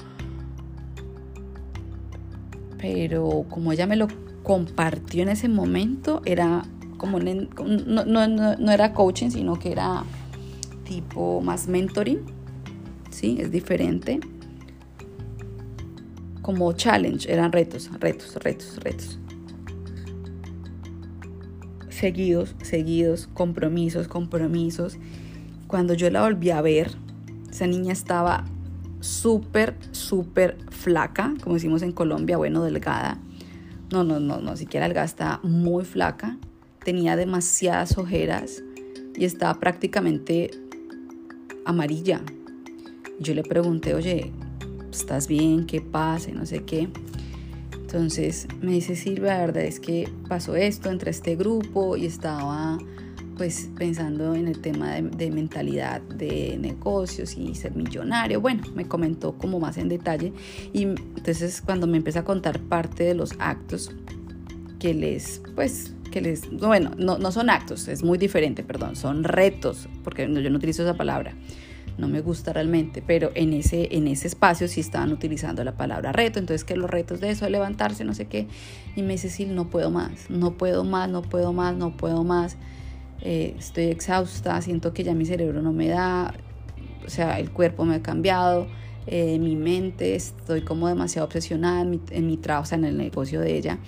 pero 2.79 3.45
como 3.49 3.73
ella 3.73 3.87
me 3.87 3.97
lo 3.97 4.09
compartió 4.43 5.23
en 5.23 5.31
ese 5.31 5.49
momento, 5.49 6.23
era 6.25 6.63
como, 6.97 7.21
no, 7.21 8.27
no, 8.27 8.73
era 8.73 8.93
coaching, 8.93 9.31
sino 9.31 9.59
que 9.59 9.73
era 9.73 10.05
tipo 10.85 11.41
más 11.41 11.69
mentoring, 11.69 12.21
¿sí? 13.11 13.39
Es 13.41 13.51
diferente. 13.51 14.21
Como 16.49 16.73
challenge, 16.73 17.31
eran 17.31 17.53
retos, 17.53 17.91
retos, 18.01 18.35
retos, 18.37 18.79
retos. 18.83 19.19
Seguidos, 21.91 22.55
seguidos, 22.63 23.29
compromisos, 23.35 24.09
compromisos. 24.09 24.97
Cuando 25.67 25.93
yo 25.93 26.09
la 26.09 26.23
volví 26.23 26.49
a 26.49 26.63
ver, 26.63 26.93
esa 27.51 27.67
niña 27.67 27.93
estaba 27.93 28.47
súper, 29.01 29.77
súper 29.91 30.57
flaca, 30.71 31.35
como 31.43 31.57
decimos 31.57 31.83
en 31.83 31.93
Colombia, 31.93 32.39
bueno, 32.39 32.65
delgada. 32.65 33.19
No, 33.93 34.03
no, 34.03 34.19
no, 34.19 34.41
no, 34.41 34.57
siquiera 34.57 34.87
delgada, 34.87 35.05
estaba 35.05 35.41
muy 35.43 35.85
flaca. 35.85 36.39
Tenía 36.83 37.15
demasiadas 37.17 37.99
ojeras 37.99 38.63
y 39.15 39.27
estaba 39.27 39.61
prácticamente 39.61 40.51
amarilla. 41.67 42.23
Yo 43.21 43.35
le 43.35 43.43
pregunté, 43.43 43.93
oye, 43.93 44.33
¿estás 44.91 45.29
bien? 45.29 45.67
¿Qué 45.67 45.81
pasa? 45.81 46.31
No 46.33 46.47
sé 46.47 46.65
qué. 46.65 46.89
Entonces 47.73 48.47
me 48.61 48.73
dice 48.73 48.97
Silvia, 48.97 49.35
la 49.35 49.41
verdad 49.41 49.65
es 49.65 49.81
que 49.81 50.11
pasó 50.29 50.57
esto 50.57 50.91
entre 50.91 51.11
este 51.11 51.37
grupo 51.37 51.97
y 51.97 52.05
estaba 52.05 52.79
pues 53.39 53.71
pensando 53.79 54.35
en 54.35 54.49
el 54.49 54.61
tema 54.61 54.97
de, 55.01 55.31
mentalidad 55.31 56.03
de 56.03 56.59
negocios 56.61 57.37
y 57.37 57.55
ser 57.55 57.75
millonario. 57.75 58.41
Bueno, 58.41 58.65
me 58.75 58.87
comentó 58.87 59.39
como 59.39 59.61
más 59.61 59.79
en 59.79 59.89
detalle 59.89 60.33
y 60.73 60.83
entonces 60.83 61.63
cuando 61.63 61.87
me 61.87 61.97
empieza 61.97 62.21
a 62.21 62.25
contar 62.25 62.61
parte 62.61 63.05
de 63.05 63.15
los 63.15 63.33
actos 63.39 63.93
que 64.81 64.93
les, 64.93 65.41
pues 65.55 65.95
que 66.11 66.21
les, 66.21 66.51
bueno, 66.51 66.91
no, 66.99 67.17
no 67.17 67.31
son 67.33 67.49
actos, 67.49 67.87
es 67.89 68.03
muy 68.03 68.19
diferente, 68.19 68.63
perdón, 68.63 68.97
son 68.97 69.25
retos, 69.25 69.89
porque 70.03 70.23
yo 70.23 70.51
no 70.51 70.57
utilizo 70.57 70.83
esa 70.83 70.95
palabra 70.95 71.35
no 71.99 72.09
me 72.09 72.21
gusta 72.21 72.53
realmente, 72.53 73.03
pero 73.05 73.31
en 73.35 73.53
ese, 73.53 73.89
en 73.97 74.07
ese 74.07 74.29
espacio 74.29 74.69
sí 74.69 74.81
estaban 74.81 75.13
utilizando 75.13 75.63
la 75.65 75.77
palabra 75.77 76.13
reto, 76.13 76.39
entonces 76.39 76.65
que 76.65 76.77
los 76.77 76.89
retos 76.89 77.21
de 77.21 77.31
eso, 77.31 77.45
de 77.45 77.51
levantarse, 77.51 78.05
no 78.05 78.15
sé 78.15 78.27
qué, 78.27 78.47
y 78.97 79.03
me 79.03 79.15
dice, 79.15 79.29
sí, 79.29 79.45
no 79.45 79.69
puedo 79.69 79.91
más, 79.91 80.31
no 80.31 80.55
puedo 80.55 80.85
más, 80.85 81.11
no 81.11 81.23
puedo 81.23 81.53
más, 81.53 81.77
no 81.77 81.97
puedo 81.97 82.25
más, 82.25 82.57
eh, 83.21 83.55
estoy 83.59 83.85
exhausta, 83.85 84.61
siento 84.63 84.95
que 84.95 85.03
ya 85.05 85.15
mi 85.15 85.27
cerebro 85.27 85.61
no 85.61 85.73
me 85.73 85.89
da, 85.89 86.35
o 87.05 87.11
sea, 87.11 87.39
el 87.41 87.51
cuerpo 87.51 87.85
me 87.85 87.97
ha 87.97 88.03
cambiado, 88.03 88.69
eh, 89.07 89.39
mi 89.39 89.57
mente, 89.57 90.15
estoy 90.15 90.63
como 90.63 90.87
demasiado 90.87 91.27
obsesionada 91.27 91.81
en 91.81 91.91
mi, 91.91 92.01
en 92.11 92.27
mi 92.27 92.37
trabajo, 92.37 92.65
o 92.65 92.67
sea, 92.67 92.79
en 92.79 92.85
el 92.85 92.97
negocio 92.97 93.41
de 93.41 93.57
ella 93.57 93.79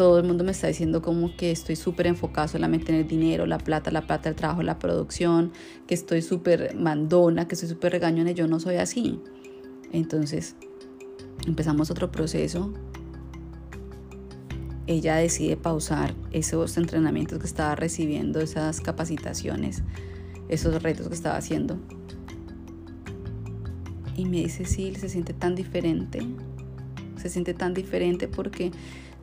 todo 0.00 0.18
el 0.18 0.24
mundo 0.24 0.44
me 0.44 0.52
está 0.52 0.66
diciendo 0.66 1.02
como 1.02 1.36
que 1.36 1.50
estoy 1.50 1.76
súper 1.76 2.06
enfocado 2.06 2.48
solamente 2.48 2.90
en 2.90 3.00
el 3.00 3.06
dinero, 3.06 3.44
la 3.44 3.58
plata, 3.58 3.90
la 3.90 4.06
plata, 4.06 4.30
el 4.30 4.34
trabajo, 4.34 4.62
la 4.62 4.78
producción, 4.78 5.52
que 5.86 5.92
estoy 5.92 6.22
súper 6.22 6.74
mandona, 6.74 7.46
que 7.46 7.54
estoy 7.54 7.68
súper 7.68 7.92
regañona 7.92 8.30
yo 8.30 8.46
no 8.48 8.60
soy 8.60 8.76
así. 8.76 9.20
Entonces 9.92 10.56
empezamos 11.46 11.90
otro 11.90 12.10
proceso. 12.10 12.72
Ella 14.86 15.16
decide 15.16 15.58
pausar 15.58 16.14
esos 16.32 16.78
entrenamientos 16.78 17.38
que 17.38 17.46
estaba 17.46 17.74
recibiendo, 17.74 18.40
esas 18.40 18.80
capacitaciones, 18.80 19.82
esos 20.48 20.82
retos 20.82 21.08
que 21.08 21.14
estaba 21.14 21.36
haciendo. 21.36 21.78
Y 24.16 24.24
me 24.24 24.38
dice, 24.38 24.64
sí, 24.64 24.94
se 24.94 25.10
siente 25.10 25.34
tan 25.34 25.54
diferente. 25.54 26.26
Se 27.18 27.28
siente 27.28 27.52
tan 27.52 27.74
diferente 27.74 28.28
porque 28.28 28.72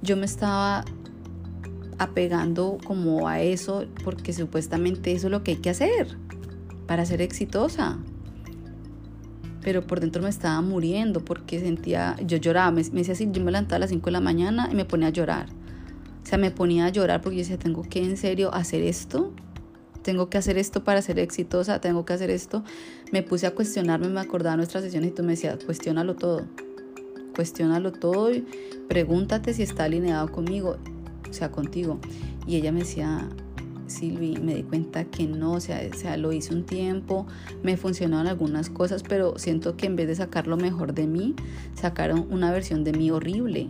yo 0.02 0.18
me 0.18 0.26
estaba 0.26 0.86
apegando 1.98 2.78
como 2.86 3.28
a 3.28 3.42
eso 3.42 3.86
porque 4.04 4.34
supuestamente 4.34 5.12
eso 5.12 5.28
es 5.28 5.32
lo 5.32 5.44
que 5.44 5.52
hay 5.52 5.58
que 5.58 5.70
hacer 5.70 6.18
para 6.86 7.06
ser 7.06 7.22
exitosa. 7.22 7.98
Pero 9.62 9.86
por 9.86 10.00
dentro 10.00 10.24
me 10.24 10.30
estaba 10.30 10.62
muriendo 10.62 11.26
porque 11.26 11.60
sentía, 11.60 12.16
yo 12.26 12.38
lloraba, 12.38 12.72
me, 12.72 12.84
decía 12.84 13.14
así, 13.14 13.28
yo 13.32 13.44
me 13.44 13.52
levantaba 13.52 13.78
a 13.78 13.80
las 13.80 13.90
5 13.90 14.06
de 14.06 14.12
la 14.12 14.22
mañana 14.22 14.70
y 14.72 14.76
me 14.76 14.86
ponía 14.86 15.08
a 15.08 15.12
llorar. 15.12 15.48
O 16.24 16.26
sea, 16.26 16.38
me 16.38 16.52
ponía 16.52 16.86
a 16.86 16.90
llorar 16.90 17.22
porque 17.22 17.38
yo 17.38 17.42
decía, 17.42 17.58
tengo 17.58 17.84
que 17.84 18.04
en 18.04 18.16
serio 18.16 18.54
hacer 18.54 18.82
esto, 18.84 19.34
tengo 20.04 20.30
que 20.30 20.38
hacer 20.38 20.58
esto 20.58 20.84
para 20.84 21.02
ser 21.02 21.20
exitosa, 21.20 21.82
tengo 21.82 22.06
que 22.06 22.14
hacer 22.14 22.30
esto. 22.30 22.64
Me 23.12 23.24
puse 23.24 23.48
a 23.48 23.52
cuestionarme, 23.52 24.08
me 24.08 24.22
acordaba 24.22 24.56
nuestras 24.56 24.84
sesiones 24.84 25.12
y 25.12 25.14
tú 25.14 25.24
me 25.24 25.32
decías, 25.32 25.58
cuestiónalo 25.66 26.16
todo 26.16 26.46
cuestiónalo 27.38 27.92
todo 27.92 28.34
y 28.34 28.44
pregúntate 28.90 29.54
si 29.54 29.62
está 29.62 29.84
alineado 29.84 30.32
conmigo, 30.32 30.78
o 31.30 31.34
sea, 31.34 31.52
contigo. 31.52 32.00
Y 32.48 32.56
ella 32.56 32.72
me 32.72 32.80
decía, 32.80 33.30
Silvi, 33.86 34.38
me 34.38 34.56
di 34.56 34.64
cuenta 34.64 35.06
que 35.06 35.28
no, 35.28 35.54
o 35.54 35.60
sea, 35.60 35.88
sea, 35.94 36.18
lo 36.18 36.34
hice 36.34 36.56
un 36.56 36.66
tiempo, 36.66 37.28
me 37.62 37.78
funcionaron 37.78 38.26
algunas 38.26 38.72
cosas, 38.72 39.04
pero 39.04 39.38
siento 39.38 39.78
que 39.78 39.86
en 39.86 39.96
vez 39.96 40.08
de 40.08 40.16
sacar 40.16 40.48
lo 40.48 40.58
mejor 40.58 40.96
de 40.96 41.06
mí, 41.06 41.36
sacaron 41.76 42.26
una 42.32 42.52
versión 42.52 42.84
de 42.84 42.94
mí 42.94 43.12
horrible, 43.12 43.70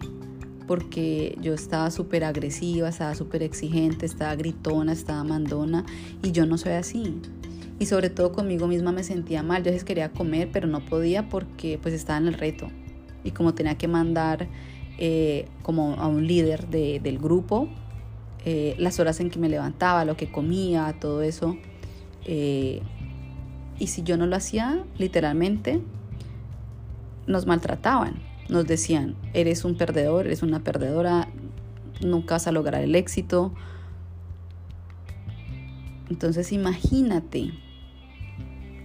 porque 0.66 1.38
yo 1.42 1.54
estaba 1.54 1.92
súper 1.92 2.24
agresiva, 2.24 2.88
estaba 2.88 3.16
súper 3.16 3.44
exigente, 3.44 4.06
estaba 4.06 4.34
gritona, 4.36 4.94
estaba 4.94 5.26
mandona, 5.26 5.86
y 6.24 6.32
yo 6.32 6.46
no 6.46 6.58
soy 6.58 6.72
así. 6.74 7.20
Y 7.80 7.88
sobre 7.88 8.10
todo 8.10 8.32
conmigo 8.32 8.66
misma 8.66 8.94
me 8.94 9.04
sentía 9.04 9.44
mal, 9.44 9.62
yo 9.64 9.72
les 9.72 9.84
quería 9.84 10.14
comer, 10.14 10.52
pero 10.54 10.68
no 10.68 10.86
podía 10.86 11.28
porque 11.28 11.78
pues 11.82 11.94
estaba 11.94 12.18
en 12.20 12.28
el 12.28 12.34
reto 12.36 12.70
y 13.28 13.32
como 13.32 13.54
tenía 13.54 13.78
que 13.78 13.90
mandar 13.90 14.48
eh, 14.98 15.48
como 15.64 15.96
a 15.96 16.08
un 16.08 16.26
líder 16.26 16.68
del 16.68 17.20
grupo, 17.20 17.68
eh, 18.46 18.74
las 18.80 19.00
horas 19.02 19.20
en 19.20 19.30
que 19.30 19.38
me 19.38 19.50
levantaba, 19.50 20.06
lo 20.06 20.16
que 20.16 20.32
comía, 20.32 20.96
todo 21.00 21.22
eso. 21.22 21.58
Eh, 22.24 22.82
y 23.78 23.88
si 23.88 24.04
yo 24.04 24.16
no 24.16 24.26
lo 24.26 24.38
hacía, 24.38 24.86
literalmente, 24.98 25.82
nos 27.28 27.46
maltrataban. 27.46 28.16
Nos 28.48 28.66
decían, 28.66 29.16
eres 29.34 29.66
un 29.66 29.76
perdedor, 29.76 30.26
eres 30.26 30.42
una 30.42 30.64
perdedora, 30.64 31.28
nunca 32.02 32.36
vas 32.36 32.48
a 32.48 32.54
lograr 32.54 32.82
el 32.82 32.96
éxito. 32.96 33.54
Entonces 36.10 36.54
imagínate, 36.54 37.52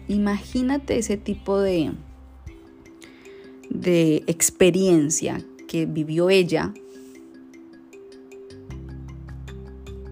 imagínate 0.08 0.98
ese 0.98 1.16
tipo 1.16 1.60
de, 1.60 1.92
de 3.70 4.22
experiencia 4.26 5.42
que 5.68 5.86
vivió 5.86 6.30
ella 6.30 6.72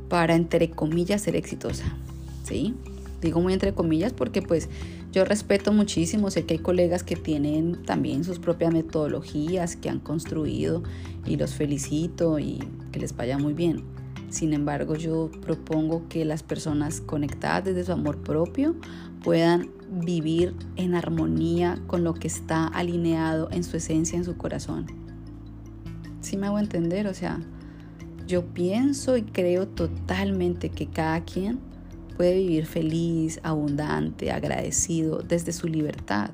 para, 0.08 0.34
entre 0.34 0.70
comillas, 0.70 1.22
ser 1.22 1.36
exitosa. 1.36 1.96
¿Sí? 2.44 2.74
Digo 3.20 3.40
muy 3.40 3.52
entre 3.52 3.74
comillas 3.74 4.12
porque 4.12 4.42
pues 4.42 4.68
yo 5.12 5.24
respeto 5.24 5.72
muchísimo, 5.72 6.30
sé 6.30 6.46
que 6.46 6.54
hay 6.54 6.60
colegas 6.60 7.02
que 7.02 7.16
tienen 7.16 7.82
también 7.84 8.24
sus 8.24 8.38
propias 8.38 8.72
metodologías 8.72 9.76
que 9.76 9.88
han 9.88 9.98
construido 9.98 10.82
y 11.26 11.36
los 11.36 11.54
felicito 11.54 12.38
y 12.38 12.60
que 12.92 13.00
les 13.00 13.16
vaya 13.16 13.36
muy 13.36 13.52
bien. 13.52 13.82
Sin 14.30 14.52
embargo, 14.52 14.94
yo 14.94 15.30
propongo 15.42 16.08
que 16.08 16.24
las 16.24 16.44
personas 16.44 17.00
conectadas 17.00 17.64
desde 17.64 17.84
su 17.84 17.92
amor 17.92 18.18
propio 18.18 18.76
puedan 19.22 19.70
vivir 19.90 20.54
en 20.76 20.94
armonía 20.94 21.78
con 21.86 22.04
lo 22.04 22.14
que 22.14 22.28
está 22.28 22.66
alineado 22.66 23.48
en 23.50 23.64
su 23.64 23.76
esencia, 23.76 24.16
en 24.16 24.24
su 24.24 24.36
corazón. 24.36 24.86
¿Sí 26.20 26.36
me 26.36 26.46
hago 26.46 26.58
entender? 26.58 27.06
O 27.06 27.14
sea, 27.14 27.40
yo 28.26 28.44
pienso 28.46 29.16
y 29.16 29.22
creo 29.22 29.66
totalmente 29.66 30.68
que 30.68 30.86
cada 30.86 31.24
quien 31.24 31.58
puede 32.16 32.36
vivir 32.36 32.66
feliz, 32.66 33.40
abundante, 33.42 34.30
agradecido 34.30 35.18
desde 35.18 35.52
su 35.52 35.66
libertad. 35.66 36.30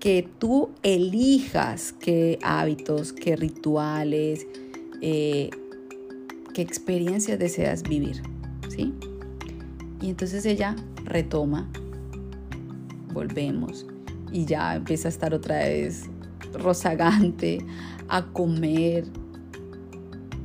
Que 0.00 0.28
tú 0.38 0.70
elijas 0.82 1.92
qué 1.92 2.38
hábitos, 2.42 3.12
qué 3.12 3.36
rituales, 3.36 4.46
eh, 5.00 5.50
qué 6.54 6.62
experiencias 6.62 7.38
deseas 7.38 7.84
vivir. 7.84 8.22
¿Sí? 8.68 8.92
Y 10.02 10.10
entonces 10.10 10.44
ella 10.44 10.74
retoma 11.04 11.70
volvemos 13.12 13.86
y 14.32 14.46
ya 14.46 14.74
empieza 14.74 15.08
a 15.08 15.10
estar 15.10 15.34
otra 15.34 15.58
vez 15.58 16.10
rozagante, 16.52 17.58
a 18.08 18.26
comer. 18.26 19.04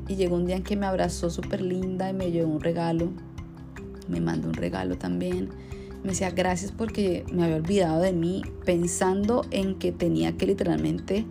Y 0.08 0.16
llegó 0.16 0.36
un 0.36 0.46
día 0.46 0.58
en 0.58 0.64
que 0.64 0.76
me 0.76 0.86
abrazó 0.86 1.30
súper 1.30 1.62
linda 1.62 2.10
y 2.10 2.14
me 2.14 2.32
llevó 2.32 2.54
un 2.54 2.62
regalo. 2.62 3.12
Me 4.08 4.22
mandó 4.22 4.48
un 4.48 4.54
regalo 4.54 4.98
también. 4.98 5.50
Me 6.04 6.10
decía 6.10 6.32
gracias 6.32 6.72
porque 6.72 7.26
me 7.34 7.44
había 7.44 7.58
olvidado 7.58 8.02
de 8.02 8.14
mí 8.14 8.44
pensando 8.66 9.46
en 9.52 9.76
que 9.76 9.92
tenía 9.92 10.38
que 10.38 10.46
literalmente 10.46 11.26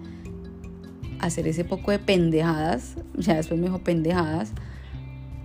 hacer 1.20 1.46
ese 1.48 1.64
poco 1.64 1.90
de 1.90 1.98
pendejadas. 1.98 2.96
Ya 3.14 3.36
después 3.36 3.58
me 3.58 3.66
dijo 3.66 3.78
pendejadas 3.78 4.52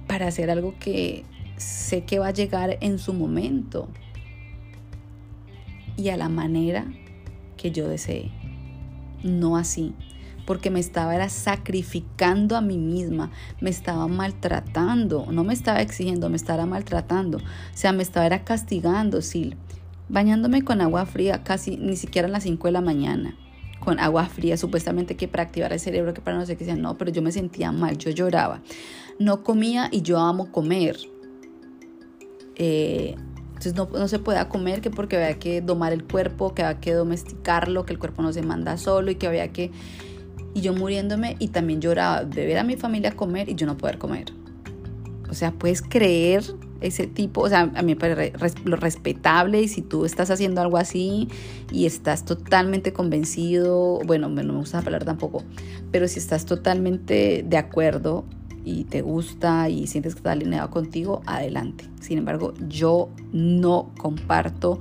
para 0.07 0.27
hacer 0.27 0.49
algo 0.49 0.73
que 0.79 1.23
sé 1.61 2.03
que 2.03 2.19
va 2.19 2.27
a 2.27 2.33
llegar 2.33 2.77
en 2.81 2.99
su 2.99 3.13
momento 3.13 3.87
y 5.97 6.09
a 6.09 6.17
la 6.17 6.29
manera 6.29 6.85
que 7.57 7.71
yo 7.71 7.87
deseé. 7.87 8.31
No 9.23 9.55
así, 9.55 9.93
porque 10.45 10.71
me 10.71 10.79
estaba 10.79 11.15
era 11.15 11.29
sacrificando 11.29 12.57
a 12.57 12.61
mí 12.61 12.77
misma, 12.77 13.31
me 13.59 13.69
estaba 13.69 14.07
maltratando, 14.07 15.27
no 15.31 15.43
me 15.43 15.53
estaba 15.53 15.81
exigiendo, 15.81 16.29
me 16.29 16.37
estaba 16.37 16.65
maltratando, 16.65 17.37
o 17.37 17.41
sea, 17.73 17.93
me 17.93 18.03
estaba 18.03 18.25
era 18.25 18.43
castigando, 18.43 19.21
sí, 19.21 19.53
bañándome 20.09 20.63
con 20.63 20.81
agua 20.81 21.05
fría 21.05 21.43
casi 21.43 21.77
ni 21.77 21.95
siquiera 21.95 22.27
a 22.27 22.31
las 22.31 22.43
5 22.43 22.67
de 22.67 22.71
la 22.71 22.81
mañana, 22.81 23.37
con 23.79 23.99
agua 23.99 24.25
fría, 24.25 24.57
supuestamente 24.57 25.15
que 25.15 25.27
para 25.27 25.43
activar 25.43 25.71
el 25.71 25.79
cerebro, 25.79 26.13
que 26.15 26.21
para 26.21 26.37
no 26.37 26.45
sé 26.47 26.57
qué 26.57 26.65
sea, 26.65 26.75
no, 26.75 26.97
pero 26.97 27.11
yo 27.11 27.21
me 27.21 27.31
sentía 27.31 27.71
mal, 27.71 27.97
yo 27.97 28.09
lloraba, 28.09 28.61
no 29.19 29.43
comía 29.43 29.89
y 29.91 30.01
yo 30.01 30.19
amo 30.19 30.51
comer. 30.51 30.97
Eh, 32.55 33.15
entonces 33.63 33.75
no, 33.75 34.07
se 34.07 34.17
pueda 34.17 34.49
comer 34.49 34.81
que 34.81 34.89
porque 34.89 35.17
había 35.17 35.37
que 35.37 35.61
domar 35.61 35.93
el 35.93 36.03
cuerpo, 36.03 36.55
que 36.55 36.63
había 36.63 36.79
que 36.79 36.93
domesticarlo, 36.93 37.85
que 37.85 37.93
el 37.93 37.99
cuerpo 37.99 38.23
no 38.23 38.33
se 38.33 38.41
manda 38.41 38.77
solo 38.77 39.11
y 39.11 39.15
que 39.15 39.27
había 39.27 39.49
que... 39.49 39.71
Y 40.53 40.61
yo 40.61 40.73
muriéndome 40.73 41.35
y 41.37 41.49
también 41.49 41.79
lloraba 41.79 42.23
de 42.23 42.45
ver 42.45 42.57
a 42.57 42.63
mi 42.63 42.75
familia 42.75 43.11
comer 43.11 43.49
y 43.49 43.55
yo 43.55 43.67
no 43.67 43.77
poder 43.77 43.99
comer. 43.99 44.33
O 45.29 45.33
sea, 45.33 45.51
puedes 45.51 45.81
creer 45.81 46.43
ese 46.81 47.05
tipo, 47.07 47.41
o 47.41 47.49
sea, 47.49 47.71
a 47.73 47.81
mí 47.83 47.93
me 47.93 47.95
parece 47.95 48.33
lo 48.65 48.75
respetable 48.75 49.61
y 49.61 49.67
si 49.67 49.81
tú 49.81 50.05
estás 50.05 50.31
haciendo 50.31 50.59
algo 50.61 50.77
así 50.77 51.29
y 51.71 51.85
estás 51.85 52.25
totalmente 52.25 52.91
convencido, 52.91 53.99
bueno, 54.05 54.27
no 54.27 54.43
me 54.43 54.59
gusta 54.59 54.79
la 54.79 54.83
palabra 54.83 55.05
tampoco, 55.05 55.43
pero 55.91 56.07
si 56.07 56.17
estás 56.17 56.45
totalmente 56.45 57.45
de 57.47 57.57
acuerdo 57.57 58.25
y 58.63 58.83
te 58.85 59.01
gusta 59.01 59.69
y 59.69 59.87
sientes 59.87 60.13
que 60.13 60.19
está 60.19 60.31
alineado 60.33 60.69
contigo, 60.69 61.21
adelante. 61.25 61.85
Sin 61.99 62.17
embargo, 62.17 62.53
yo 62.67 63.09
no 63.31 63.91
comparto 63.97 64.79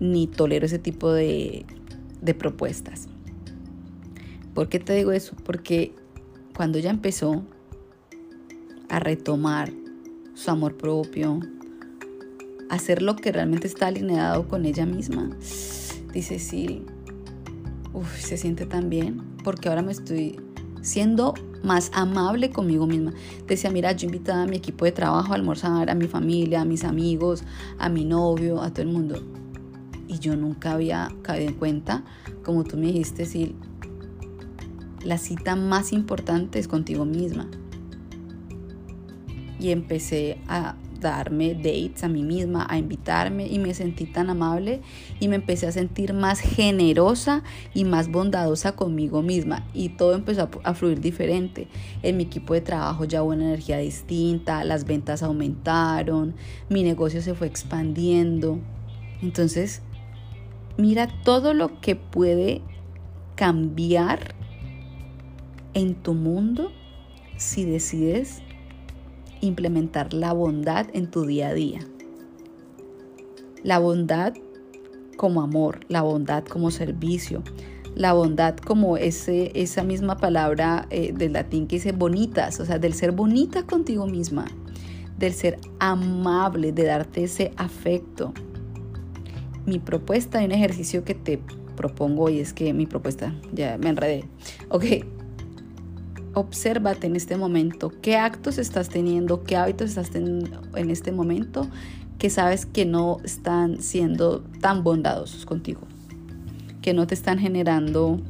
ni 0.00 0.26
tolero 0.26 0.66
ese 0.66 0.78
tipo 0.78 1.12
de, 1.12 1.64
de 2.20 2.34
propuestas. 2.34 3.08
¿Por 4.54 4.68
qué 4.68 4.78
te 4.78 4.94
digo 4.94 5.12
eso? 5.12 5.34
Porque 5.44 5.94
cuando 6.54 6.78
ella 6.78 6.90
empezó 6.90 7.42
a 8.88 8.98
retomar 8.98 9.72
su 10.34 10.50
amor 10.50 10.76
propio, 10.76 11.40
hacer 12.68 13.02
lo 13.02 13.16
que 13.16 13.32
realmente 13.32 13.66
está 13.66 13.86
alineado 13.86 14.48
con 14.48 14.64
ella 14.64 14.86
misma. 14.86 15.30
Dice, 16.12 16.38
sí, 16.38 16.84
uf, 17.92 18.18
se 18.18 18.36
siente 18.36 18.66
tan 18.66 18.90
bien, 18.90 19.22
porque 19.44 19.68
ahora 19.68 19.82
me 19.82 19.92
estoy 19.92 20.40
siendo 20.82 21.34
más 21.62 21.90
amable 21.94 22.50
conmigo 22.50 22.86
misma. 22.86 23.12
Decía, 23.46 23.70
mira, 23.70 23.92
yo 23.92 24.06
invitaba 24.06 24.42
a 24.42 24.46
mi 24.46 24.56
equipo 24.56 24.84
de 24.84 24.92
trabajo 24.92 25.32
a 25.32 25.36
almorzar, 25.36 25.88
a 25.88 25.94
mi 25.94 26.08
familia, 26.08 26.60
a 26.60 26.64
mis 26.64 26.84
amigos, 26.84 27.44
a 27.78 27.88
mi 27.88 28.04
novio, 28.04 28.60
a 28.60 28.70
todo 28.70 28.82
el 28.82 28.88
mundo. 28.88 29.22
Y 30.08 30.18
yo 30.18 30.36
nunca 30.36 30.72
había 30.72 31.10
caído 31.22 31.48
en 31.48 31.54
cuenta, 31.54 32.04
como 32.44 32.64
tú 32.64 32.76
me 32.76 32.86
dijiste, 32.86 33.24
sí, 33.24 33.54
la 35.02 35.18
cita 35.18 35.56
más 35.56 35.92
importante 35.92 36.58
es 36.58 36.68
contigo 36.68 37.04
misma. 37.04 37.48
Y 39.58 39.70
empecé 39.70 40.38
a 40.48 40.74
darme 41.02 41.54
dates 41.54 42.04
a 42.04 42.08
mí 42.08 42.22
misma, 42.22 42.66
a 42.68 42.78
invitarme 42.78 43.46
y 43.46 43.58
me 43.58 43.74
sentí 43.74 44.06
tan 44.06 44.30
amable 44.30 44.80
y 45.20 45.28
me 45.28 45.36
empecé 45.36 45.66
a 45.66 45.72
sentir 45.72 46.14
más 46.14 46.40
generosa 46.40 47.42
y 47.74 47.84
más 47.84 48.10
bondadosa 48.10 48.72
conmigo 48.72 49.20
misma 49.20 49.66
y 49.74 49.90
todo 49.90 50.14
empezó 50.14 50.48
a, 50.64 50.74
fluir 50.74 51.00
diferente. 51.00 51.68
En 52.02 52.16
mi 52.16 52.22
equipo 52.22 52.54
de 52.54 52.62
trabajo 52.62 53.04
ya 53.04 53.22
hubo 53.22 53.32
una 53.32 53.44
energía 53.44 53.78
distinta, 53.78 54.64
las 54.64 54.84
ventas 54.84 55.22
aumentaron, 55.22 56.34
mi 56.70 56.82
negocio 56.82 57.20
se 57.20 57.34
fue 57.34 57.48
expandiendo. 57.48 58.58
Entonces, 59.20 59.82
mira 60.78 61.08
todo 61.24 61.52
lo 61.52 61.80
que 61.80 61.96
puede 61.96 62.62
cambiar 63.34 64.34
en 65.74 65.94
tu 65.94 66.14
mundo 66.14 66.70
si 67.36 67.64
decides 67.64 68.42
implementar 69.42 70.14
la 70.14 70.32
bondad 70.32 70.86
en 70.94 71.10
tu 71.10 71.26
día 71.26 71.48
a 71.48 71.54
día. 71.54 71.80
La 73.62 73.78
bondad 73.78 74.34
como 75.16 75.42
amor, 75.42 75.80
la 75.88 76.02
bondad 76.02 76.44
como 76.44 76.70
servicio, 76.70 77.42
la 77.94 78.12
bondad 78.14 78.56
como 78.56 78.96
ese, 78.96 79.52
esa 79.54 79.82
misma 79.82 80.16
palabra 80.16 80.86
eh, 80.90 81.12
del 81.12 81.34
latín 81.34 81.66
que 81.66 81.76
dice 81.76 81.92
bonitas, 81.92 82.58
o 82.60 82.64
sea, 82.64 82.78
del 82.78 82.94
ser 82.94 83.12
bonita 83.12 83.64
contigo 83.64 84.06
misma, 84.06 84.46
del 85.18 85.34
ser 85.34 85.58
amable, 85.78 86.72
de 86.72 86.84
darte 86.84 87.24
ese 87.24 87.52
afecto. 87.56 88.32
Mi 89.66 89.78
propuesta 89.78 90.38
de 90.38 90.46
un 90.46 90.52
ejercicio 90.52 91.04
que 91.04 91.14
te 91.14 91.40
propongo 91.76 92.24
hoy 92.24 92.38
es 92.38 92.52
que 92.52 92.72
mi 92.72 92.86
propuesta, 92.86 93.34
ya 93.52 93.76
me 93.78 93.90
enredé, 93.90 94.24
ok, 94.70 94.84
obsérvate 96.34 97.06
en 97.06 97.16
este 97.16 97.36
momento, 97.36 97.92
qué 98.00 98.16
actos 98.16 98.58
estás 98.58 98.88
teniendo, 98.88 99.44
qué 99.44 99.56
hábitos 99.56 99.90
estás 99.90 100.10
teniendo 100.10 100.60
en 100.76 100.90
este 100.90 101.12
momento 101.12 101.68
que 102.18 102.30
sabes 102.30 102.66
que 102.66 102.84
no 102.84 103.18
están 103.24 103.82
siendo 103.82 104.42
tan 104.60 104.84
bondadosos 104.84 105.44
contigo, 105.44 105.80
que 106.80 106.94
no 106.94 107.06
te 107.06 107.14
están 107.14 107.38
generando 107.38 108.20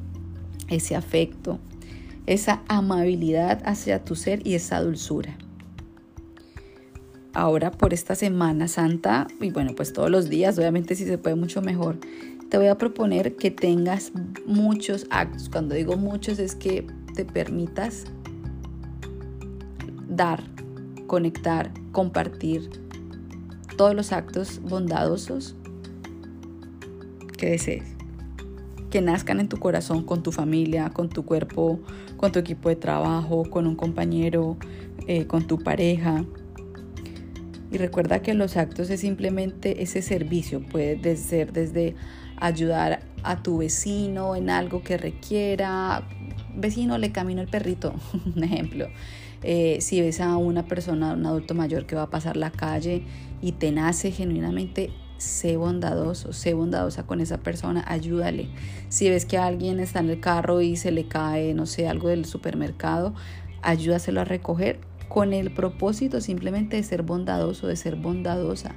ese 0.69 0.97
afecto, 0.97 1.59
esa 2.27 2.62
amabilidad 2.69 3.61
hacia 3.65 4.05
tu 4.05 4.17
ser 4.17 4.47
y 4.47 4.55
esa 4.55 4.81
dulzura. 4.81 5.37
Ahora 7.35 7.71
por 7.71 7.95
esta 7.95 8.15
Semana 8.15 8.69
Santa, 8.69 9.27
y 9.41 9.51
bueno, 9.51 9.73
pues 9.75 9.93
todos 9.93 10.11
los 10.11 10.29
días, 10.29 10.59
obviamente 10.59 10.95
si 10.95 11.07
se 11.07 11.19
puede 11.19 11.37
mucho 11.37 11.62
mejor, 11.62 11.99
te 12.51 12.59
voy 12.59 12.67
a 12.67 12.77
proponer 12.77 13.37
que 13.37 13.51
tengas 13.51 14.12
muchos 14.47 15.07
actos. 15.09 15.49
Cuando 15.49 15.75
digo 15.75 15.97
muchos 15.97 16.38
es 16.38 16.55
que 16.55 16.87
te 17.14 17.25
permitas 17.25 18.05
dar, 20.09 20.42
conectar, 21.07 21.70
compartir 21.92 22.70
todos 23.77 23.94
los 23.94 24.12
actos 24.12 24.61
bondadosos 24.62 25.57
que 27.37 27.51
desees. 27.51 27.85
Que 28.90 29.01
nazcan 29.01 29.40
en 29.40 29.48
tu 29.48 29.57
corazón, 29.57 30.05
con 30.05 30.22
tu 30.22 30.33
familia, 30.33 30.90
con 30.90 31.09
tu 31.09 31.25
cuerpo, 31.25 31.81
con 32.16 32.31
tu 32.31 32.38
equipo 32.38 32.68
de 32.68 32.77
trabajo, 32.77 33.44
con 33.48 33.66
un 33.66 33.75
compañero, 33.75 34.57
eh, 35.07 35.27
con 35.27 35.46
tu 35.46 35.59
pareja. 35.59 36.25
Y 37.73 37.79
recuerda 37.79 38.21
que 38.21 38.35
los 38.35 38.59
actos 38.59 38.91
es 38.91 39.01
simplemente 39.01 39.83
ese 39.83 40.03
servicio. 40.03 40.61
Puede 40.61 41.17
ser 41.17 41.55
desde 41.55 41.95
ayudar 42.37 43.01
a 43.23 43.43
tu 43.43 43.57
vecino 43.59 44.37
en 44.37 44.51
algo 44.51 44.83
que 44.83 44.99
requiera, 44.99 46.07
vecino, 46.55 46.99
le 46.99 47.13
camino 47.13 47.41
el 47.41 47.49
perrito, 47.49 47.95
un 48.37 48.45
ejemplo. 48.45 48.89
Eh, 49.43 49.79
si 49.81 50.03
ves 50.03 50.21
a 50.21 50.37
una 50.37 50.67
persona, 50.67 51.15
un 51.15 51.25
adulto 51.25 51.55
mayor 51.55 51.87
que 51.87 51.97
va 51.97 52.03
a 52.03 52.11
pasar 52.11 52.37
la 52.37 52.51
calle 52.51 53.05
y 53.41 53.53
te 53.53 53.73
nace 53.73 54.11
genuinamente, 54.11 54.91
sé 55.17 55.57
bondadoso, 55.57 56.35
sé 56.35 56.53
bondadosa 56.53 57.07
con 57.07 57.23
esa 57.23 57.39
persona, 57.39 57.83
ayúdale. 57.89 58.49
Si 58.91 59.09
ves 59.09 59.25
que 59.25 59.39
alguien 59.39 59.81
está 59.81 60.01
en 60.01 60.11
el 60.11 60.21
carro 60.21 60.61
y 60.61 60.77
se 60.77 60.93
le 60.93 61.09
cae, 61.09 61.55
no 61.55 61.65
sé, 61.65 61.89
algo 61.89 62.09
del 62.09 62.27
supermercado, 62.27 63.15
ayúdaselo 63.63 64.21
a 64.21 64.25
recoger 64.25 64.81
con 65.12 65.35
el 65.35 65.51
propósito 65.51 66.22
simplemente 66.22 66.79
de 66.79 66.83
ser 66.83 67.03
bondadoso, 67.03 67.66
de 67.66 67.77
ser 67.77 67.96
bondadosa, 67.96 68.75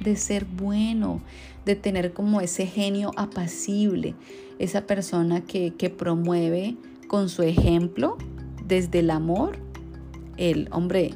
de 0.00 0.16
ser 0.16 0.46
bueno, 0.46 1.20
de 1.66 1.76
tener 1.76 2.14
como 2.14 2.40
ese 2.40 2.66
genio 2.66 3.10
apacible, 3.16 4.14
esa 4.58 4.86
persona 4.86 5.42
que, 5.42 5.74
que 5.74 5.90
promueve 5.90 6.78
con 7.06 7.28
su 7.28 7.42
ejemplo, 7.42 8.16
desde 8.66 9.00
el 9.00 9.10
amor, 9.10 9.58
el 10.38 10.68
hombre, 10.72 11.10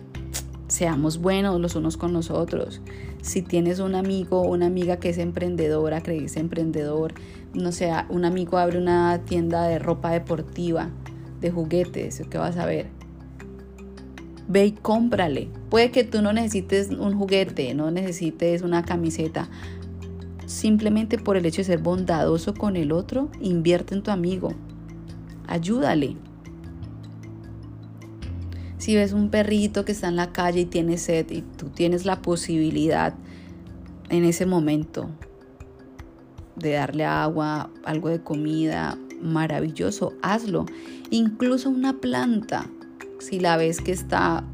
seamos 0.66 1.16
buenos 1.16 1.58
los 1.58 1.74
unos 1.74 1.96
con 1.96 2.12
los 2.12 2.30
otros. 2.30 2.82
Si 3.22 3.40
tienes 3.40 3.78
un 3.78 3.94
amigo 3.94 4.42
o 4.42 4.50
una 4.50 4.66
amiga 4.66 4.98
que 4.98 5.08
es 5.08 5.16
emprendedora, 5.16 6.02
que 6.02 6.24
es 6.24 6.36
emprendedor, 6.36 7.14
no 7.54 7.72
sé, 7.72 7.90
un 8.10 8.26
amigo 8.26 8.58
abre 8.58 8.76
una 8.76 9.18
tienda 9.24 9.66
de 9.66 9.78
ropa 9.78 10.10
deportiva, 10.10 10.90
de 11.40 11.50
juguetes, 11.50 12.22
¿qué 12.28 12.36
vas 12.36 12.58
a 12.58 12.66
ver? 12.66 12.97
Ve 14.48 14.66
y 14.66 14.72
cómprale. 14.72 15.48
Puede 15.68 15.90
que 15.90 16.04
tú 16.04 16.22
no 16.22 16.32
necesites 16.32 16.88
un 16.90 17.16
juguete, 17.16 17.74
no 17.74 17.90
necesites 17.90 18.62
una 18.62 18.82
camiseta. 18.82 19.48
Simplemente 20.46 21.18
por 21.18 21.36
el 21.36 21.46
hecho 21.46 21.58
de 21.58 21.64
ser 21.64 21.78
bondadoso 21.78 22.54
con 22.54 22.76
el 22.76 22.92
otro, 22.92 23.30
invierte 23.40 23.94
en 23.94 24.02
tu 24.02 24.10
amigo 24.10 24.54
ayúdale. 25.48 26.16
Si 28.76 28.94
ves 28.94 29.12
un 29.12 29.30
perrito 29.30 29.84
que 29.84 29.92
está 29.92 30.08
en 30.08 30.16
la 30.16 30.32
calle 30.32 30.60
y 30.60 30.66
tiene 30.66 30.98
sed 30.98 31.28
y 31.30 31.42
tú 31.42 31.70
tienes 31.70 32.04
la 32.04 32.22
posibilidad 32.22 33.14
en 34.08 34.24
ese 34.24 34.46
momento 34.46 35.10
de 36.54 36.72
darle 36.72 37.04
agua, 37.04 37.70
algo 37.84 38.08
de 38.08 38.22
comida, 38.22 38.96
maravilloso, 39.20 40.12
hazlo. 40.22 40.66
Incluso 41.10 41.70
una 41.70 42.00
planta, 42.00 42.70
si 43.18 43.40
la 43.40 43.56
ves 43.56 43.80
que 43.80 43.92
está 43.92 44.44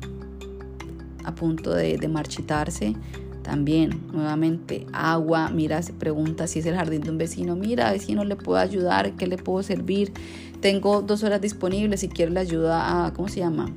a 1.24 1.35
punto 1.35 1.74
de, 1.74 1.98
marchitarse, 2.09 2.94
también, 3.42 4.00
nuevamente, 4.12 4.87
agua, 4.92 5.50
mira, 5.50 5.83
se 5.83 5.92
pregunta 5.92 6.46
si 6.46 6.61
es 6.61 6.66
el 6.66 6.77
jardín 6.77 7.03
de 7.03 7.11
un 7.11 7.18
vecino, 7.18 7.57
mira, 7.57 7.92
vecino, 7.92 8.24
¿le 8.24 8.37
puedo 8.37 8.59
ayudar? 8.59 9.16
¿Qué 9.16 9.27
le 9.27 9.37
puedo 9.37 9.62
servir? 9.62 10.12
Tengo 10.61 11.03
dos 11.03 11.22
horas 11.22 11.40
disponibles 11.42 12.00
si 12.00 12.09
quiero 12.09 12.33
la 12.33 12.40
ayuda 12.40 13.07
a, 13.07 13.12
¿cómo 13.12 13.29
se 13.29 13.40
llama? 13.40 13.70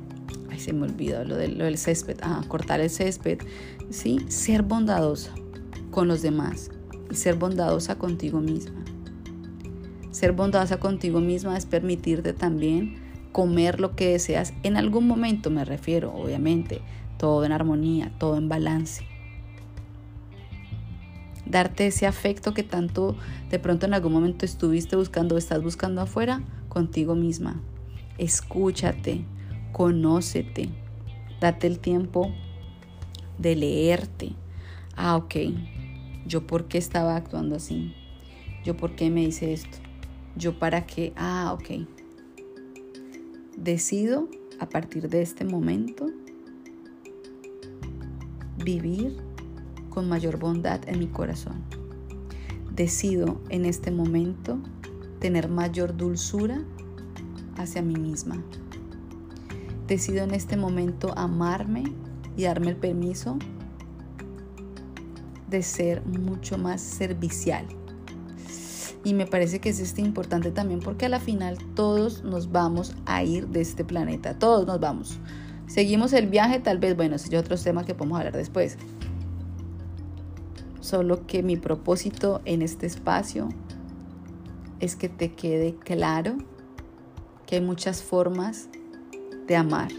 Ay, 0.50 0.58
se 0.58 0.72
me 0.72 0.86
olvidó 0.86 1.22
lo, 1.24 1.36
del 1.36 1.76
césped, 1.76 2.16
a 2.22 2.42
cortar 2.48 2.80
el 2.80 2.88
césped, 2.88 3.40
¿sí? 3.90 4.24
Ser 4.28 4.62
bondadosa 4.62 5.32
con 5.90 6.08
los 6.08 6.22
demás 6.22 6.70
y 7.10 7.14
ser 7.14 7.34
bondadosa 7.34 7.98
contigo 7.98 8.40
misma. 8.40 8.84
Ser 10.12 10.32
bondadosa 10.32 10.78
contigo 10.78 11.20
misma 11.20 11.58
es 11.58 11.66
permitirte 11.66 12.32
también 12.32 13.07
comer 13.38 13.78
lo 13.78 13.94
que 13.94 14.08
deseas 14.08 14.52
en 14.64 14.76
algún 14.76 15.06
momento, 15.06 15.48
me 15.48 15.64
refiero, 15.64 16.12
obviamente, 16.12 16.80
todo 17.18 17.44
en 17.44 17.52
armonía, 17.52 18.10
todo 18.18 18.36
en 18.36 18.48
balance 18.48 19.04
darte 21.46 21.86
ese 21.86 22.08
afecto 22.08 22.52
que 22.52 22.64
tanto 22.64 23.16
de 23.48 23.60
pronto 23.60 23.86
en 23.86 23.94
algún 23.94 24.12
momento 24.12 24.44
estuviste 24.44 24.96
buscando 24.96 25.36
o 25.36 25.38
estás 25.38 25.62
buscando 25.62 26.00
afuera 26.00 26.42
contigo 26.68 27.14
misma. 27.14 27.62
Escúchate, 28.18 29.24
conócete, 29.70 30.70
date 31.40 31.68
el 31.68 31.78
tiempo 31.78 32.32
de 33.38 33.54
leerte. 33.54 34.32
Ah, 34.96 35.14
ok, 35.14 35.36
yo 36.26 36.44
por 36.44 36.66
qué 36.66 36.78
estaba 36.78 37.14
actuando 37.14 37.54
así, 37.54 37.94
yo 38.64 38.76
por 38.76 38.96
qué 38.96 39.10
me 39.10 39.22
hice 39.22 39.52
esto, 39.52 39.78
yo 40.34 40.58
para 40.58 40.86
qué, 40.86 41.12
ah, 41.14 41.56
ok. 41.56 41.97
Decido 43.58 44.28
a 44.60 44.68
partir 44.68 45.08
de 45.08 45.20
este 45.20 45.44
momento 45.44 46.06
vivir 48.64 49.16
con 49.90 50.08
mayor 50.08 50.38
bondad 50.38 50.80
en 50.88 51.00
mi 51.00 51.08
corazón. 51.08 51.64
Decido 52.72 53.40
en 53.48 53.64
este 53.64 53.90
momento 53.90 54.60
tener 55.18 55.48
mayor 55.48 55.96
dulzura 55.96 56.62
hacia 57.56 57.82
mí 57.82 57.96
misma. 57.96 58.40
decido 59.88 60.22
en 60.22 60.34
este 60.34 60.56
momento 60.56 61.12
amarme 61.16 61.82
y 62.36 62.44
darme 62.44 62.70
el 62.70 62.76
permiso 62.76 63.38
de 65.50 65.64
ser 65.64 66.06
mucho 66.06 66.58
más 66.58 66.80
servicial. 66.80 67.66
Y 69.04 69.14
me 69.14 69.26
parece 69.26 69.60
que 69.60 69.68
es 69.68 69.80
este 69.80 70.00
importante 70.00 70.50
también 70.50 70.80
porque 70.80 71.06
a 71.06 71.08
la 71.08 71.20
final 71.20 71.56
todos 71.74 72.24
nos 72.24 72.50
vamos 72.50 72.94
a 73.06 73.22
ir 73.22 73.48
de 73.48 73.60
este 73.60 73.84
planeta, 73.84 74.38
todos 74.38 74.66
nos 74.66 74.80
vamos. 74.80 75.18
Seguimos 75.66 76.12
el 76.12 76.26
viaje, 76.26 76.60
tal 76.60 76.78
vez, 76.78 76.96
bueno, 76.96 77.16
ese 77.16 77.28
es 77.28 77.40
otro 77.40 77.56
tema 77.56 77.84
que 77.84 77.94
podemos 77.94 78.18
hablar 78.18 78.36
después. 78.36 78.76
Solo 80.80 81.26
que 81.26 81.42
mi 81.42 81.56
propósito 81.56 82.40
en 82.44 82.62
este 82.62 82.86
espacio 82.86 83.50
es 84.80 84.96
que 84.96 85.08
te 85.08 85.32
quede 85.32 85.74
claro 85.76 86.36
que 87.46 87.56
hay 87.56 87.62
muchas 87.62 88.02
formas 88.02 88.68
de 89.46 89.56
amar. 89.56 89.90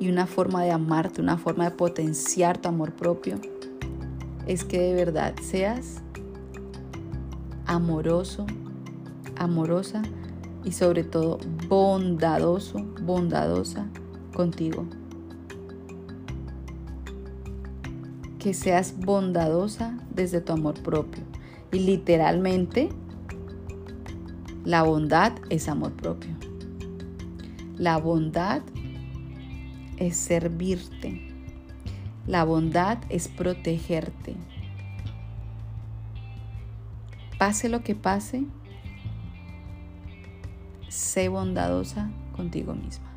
Y 0.00 0.10
una 0.10 0.26
forma 0.26 0.62
de 0.64 0.72
amarte, 0.72 1.20
una 1.20 1.38
forma 1.38 1.64
de 1.64 1.70
potenciar 1.70 2.58
tu 2.58 2.68
amor 2.68 2.92
propio, 2.92 3.38
es 4.46 4.64
que 4.64 4.80
de 4.80 4.94
verdad 4.94 5.34
seas 5.42 6.02
amoroso, 7.72 8.46
amorosa 9.36 10.02
y 10.64 10.72
sobre 10.72 11.04
todo 11.04 11.38
bondadoso, 11.68 12.78
bondadosa 13.02 13.86
contigo. 14.34 14.86
Que 18.38 18.54
seas 18.54 18.94
bondadosa 18.98 19.98
desde 20.14 20.40
tu 20.40 20.52
amor 20.52 20.74
propio. 20.82 21.22
Y 21.72 21.78
literalmente, 21.80 22.90
la 24.64 24.82
bondad 24.82 25.32
es 25.48 25.68
amor 25.68 25.92
propio. 25.92 26.30
La 27.78 27.98
bondad 27.98 28.62
es 29.96 30.16
servirte. 30.16 31.28
La 32.26 32.44
bondad 32.44 32.98
es 33.08 33.28
protegerte. 33.28 34.36
Pase 37.42 37.68
lo 37.68 37.82
que 37.82 37.96
pase, 37.96 38.44
sé 40.86 41.28
bondadosa 41.28 42.08
contigo 42.36 42.72
misma. 42.72 43.12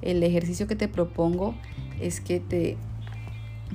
El 0.00 0.22
ejercicio 0.22 0.66
que 0.66 0.74
te 0.74 0.88
propongo 0.88 1.54
es 2.00 2.22
que 2.22 2.40
te 2.40 2.78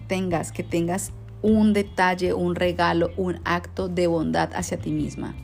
tengas, 0.07 0.51
que 0.51 0.63
tengas 0.63 1.11
un 1.43 1.73
detalle, 1.73 2.33
un 2.33 2.55
regalo, 2.55 3.11
un 3.17 3.39
acto 3.45 3.87
de 3.87 4.07
bondad 4.07 4.49
hacia 4.55 4.79
ti 4.79 4.89
misma. 4.89 5.35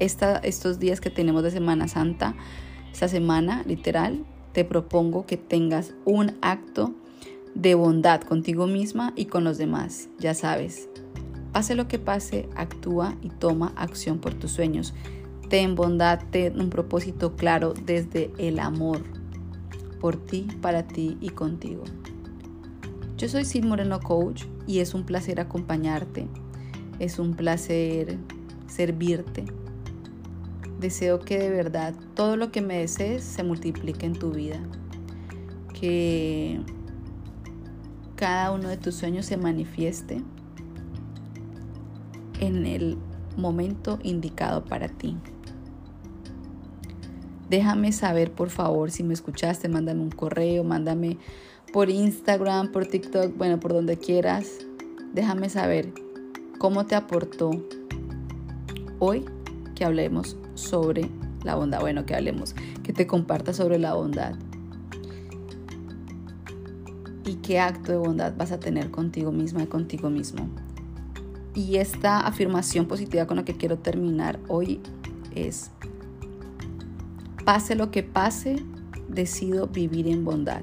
estos 0.00 0.80
días 0.80 1.00
que 1.00 1.10
tenemos 1.10 1.44
de 1.44 1.52
Semana 1.52 1.86
Santa, 1.86 2.34
esta 2.92 3.06
semana 3.06 3.62
literal, 3.66 4.24
te 4.52 4.64
propongo 4.64 5.26
que 5.26 5.36
tengas 5.36 5.94
un 6.04 6.36
acto 6.42 6.92
de 7.54 7.76
bondad 7.76 8.22
contigo 8.22 8.66
misma 8.66 9.12
y 9.14 9.26
con 9.26 9.44
los 9.44 9.58
demás. 9.58 10.08
Ya 10.18 10.34
sabes, 10.34 10.88
pase 11.52 11.74
lo 11.74 11.88
que 11.88 11.98
pase, 11.98 12.48
actúa 12.56 13.16
y 13.22 13.28
toma 13.28 13.72
acción 13.76 14.18
por 14.18 14.34
tus 14.34 14.52
sueños. 14.52 14.94
Ten 15.48 15.74
bondad, 15.74 16.20
ten 16.30 16.60
un 16.60 16.70
propósito 16.70 17.36
claro 17.36 17.74
desde 17.74 18.32
el 18.38 18.58
amor 18.58 19.02
por 20.00 20.16
ti, 20.16 20.48
para 20.60 20.86
ti 20.86 21.18
y 21.20 21.28
contigo. 21.28 21.84
Yo 23.18 23.28
soy 23.28 23.44
Sid 23.44 23.64
Moreno 23.64 24.00
Coach 24.00 24.44
y 24.66 24.80
es 24.80 24.94
un 24.94 25.04
placer 25.04 25.38
acompañarte. 25.38 26.26
Es 26.98 27.18
un 27.18 27.34
placer 27.34 28.18
servirte 28.66 29.44
Deseo 30.82 31.20
que 31.20 31.38
de 31.38 31.48
verdad 31.48 31.94
todo 32.14 32.36
lo 32.36 32.50
que 32.50 32.60
me 32.60 32.78
desees 32.78 33.22
se 33.22 33.44
multiplique 33.44 34.04
en 34.04 34.14
tu 34.14 34.32
vida. 34.32 34.58
Que 35.72 36.60
cada 38.16 38.50
uno 38.50 38.68
de 38.68 38.76
tus 38.76 38.96
sueños 38.96 39.26
se 39.26 39.36
manifieste 39.36 40.22
en 42.42 42.66
el 42.66 42.98
momento 43.36 44.00
indicado 44.02 44.64
para 44.64 44.88
ti. 44.88 45.16
Déjame 47.48 47.92
saber, 47.92 48.32
por 48.32 48.50
favor, 48.50 48.90
si 48.90 49.04
me 49.04 49.14
escuchaste, 49.14 49.68
mándame 49.68 50.00
un 50.00 50.10
correo, 50.10 50.64
mándame 50.64 51.18
por 51.72 51.88
Instagram, 51.88 52.72
por 52.72 52.86
TikTok, 52.86 53.36
bueno, 53.36 53.60
por 53.60 53.72
donde 53.72 53.96
quieras. 53.96 54.58
Déjame 55.14 55.50
saber 55.50 55.92
cómo 56.58 56.84
te 56.86 56.96
aportó 56.96 57.50
hoy 58.98 59.24
que 59.76 59.84
hablemos 59.84 60.36
sobre 60.54 61.08
la 61.44 61.54
bondad. 61.54 61.80
Bueno, 61.80 62.06
que 62.06 62.16
hablemos, 62.16 62.56
que 62.82 62.92
te 62.92 63.06
comparta 63.06 63.52
sobre 63.52 63.78
la 63.78 63.94
bondad. 63.94 64.34
Y 67.24 67.36
qué 67.36 67.60
acto 67.60 67.92
de 67.92 67.98
bondad 67.98 68.34
vas 68.36 68.50
a 68.50 68.58
tener 68.58 68.90
contigo 68.90 69.30
misma 69.30 69.62
y 69.62 69.66
contigo 69.66 70.10
mismo. 70.10 70.48
Y 71.54 71.76
esta 71.76 72.20
afirmación 72.20 72.86
positiva 72.86 73.26
con 73.26 73.36
la 73.36 73.44
que 73.44 73.56
quiero 73.56 73.78
terminar 73.78 74.40
hoy 74.48 74.80
es, 75.34 75.70
pase 77.44 77.74
lo 77.74 77.90
que 77.90 78.02
pase, 78.02 78.62
decido 79.08 79.66
vivir 79.66 80.08
en 80.08 80.24
bondad. 80.24 80.62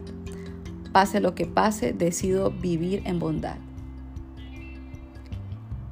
Pase 0.91 1.19
lo 1.19 1.36
que 1.36 1.45
pase, 1.45 1.93
decido 1.93 2.52
vivir 2.52 3.04
en 3.06 3.19
bondad. 3.19 3.58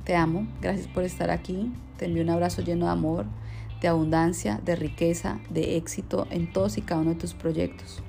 Te 0.03 0.15
amo, 0.15 0.47
gracias 0.61 0.87
por 0.87 1.03
estar 1.03 1.29
aquí. 1.29 1.71
Te 1.97 2.05
envío 2.05 2.23
un 2.23 2.29
abrazo 2.29 2.61
lleno 2.61 2.85
de 2.85 2.91
amor 2.91 3.25
de 3.81 3.87
abundancia, 3.87 4.59
de 4.63 4.75
riqueza, 4.75 5.39
de 5.49 5.77
éxito 5.77 6.27
en 6.29 6.51
todos 6.51 6.77
y 6.77 6.81
cada 6.81 7.01
uno 7.01 7.11
de 7.11 7.19
tus 7.19 7.33
proyectos. 7.33 8.01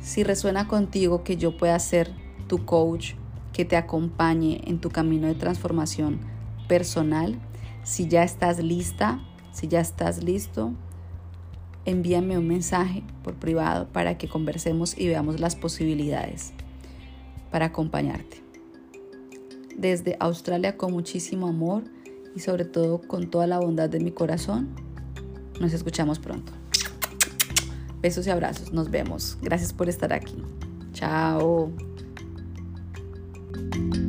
Si 0.00 0.22
resuena 0.22 0.68
contigo 0.68 1.24
que 1.24 1.36
yo 1.36 1.56
pueda 1.56 1.78
ser 1.78 2.12
tu 2.46 2.64
coach, 2.64 3.14
que 3.56 3.64
te 3.64 3.78
acompañe 3.78 4.60
en 4.66 4.82
tu 4.82 4.90
camino 4.90 5.28
de 5.28 5.34
transformación 5.34 6.18
personal, 6.68 7.40
si 7.84 8.06
ya 8.06 8.22
estás 8.22 8.62
lista, 8.62 9.18
si 9.50 9.66
ya 9.66 9.80
estás 9.80 10.22
listo, 10.22 10.74
envíame 11.86 12.36
un 12.36 12.46
mensaje 12.46 13.02
por 13.24 13.32
privado 13.36 13.88
para 13.88 14.18
que 14.18 14.28
conversemos 14.28 14.98
y 14.98 15.08
veamos 15.08 15.40
las 15.40 15.56
posibilidades 15.56 16.52
para 17.50 17.66
acompañarte. 17.66 18.42
Desde 19.74 20.18
Australia 20.20 20.76
con 20.76 20.92
muchísimo 20.92 21.46
amor 21.46 21.84
y 22.34 22.40
sobre 22.40 22.66
todo 22.66 23.00
con 23.00 23.30
toda 23.30 23.46
la 23.46 23.58
bondad 23.58 23.88
de 23.88 24.00
mi 24.00 24.10
corazón. 24.10 24.68
Nos 25.62 25.72
escuchamos 25.72 26.18
pronto. 26.18 26.52
Besos 28.02 28.26
y 28.26 28.30
abrazos. 28.30 28.74
Nos 28.74 28.90
vemos. 28.90 29.38
Gracias 29.40 29.72
por 29.72 29.88
estar 29.88 30.12
aquí. 30.12 30.42
Chao. 30.92 31.72
you 33.56 34.05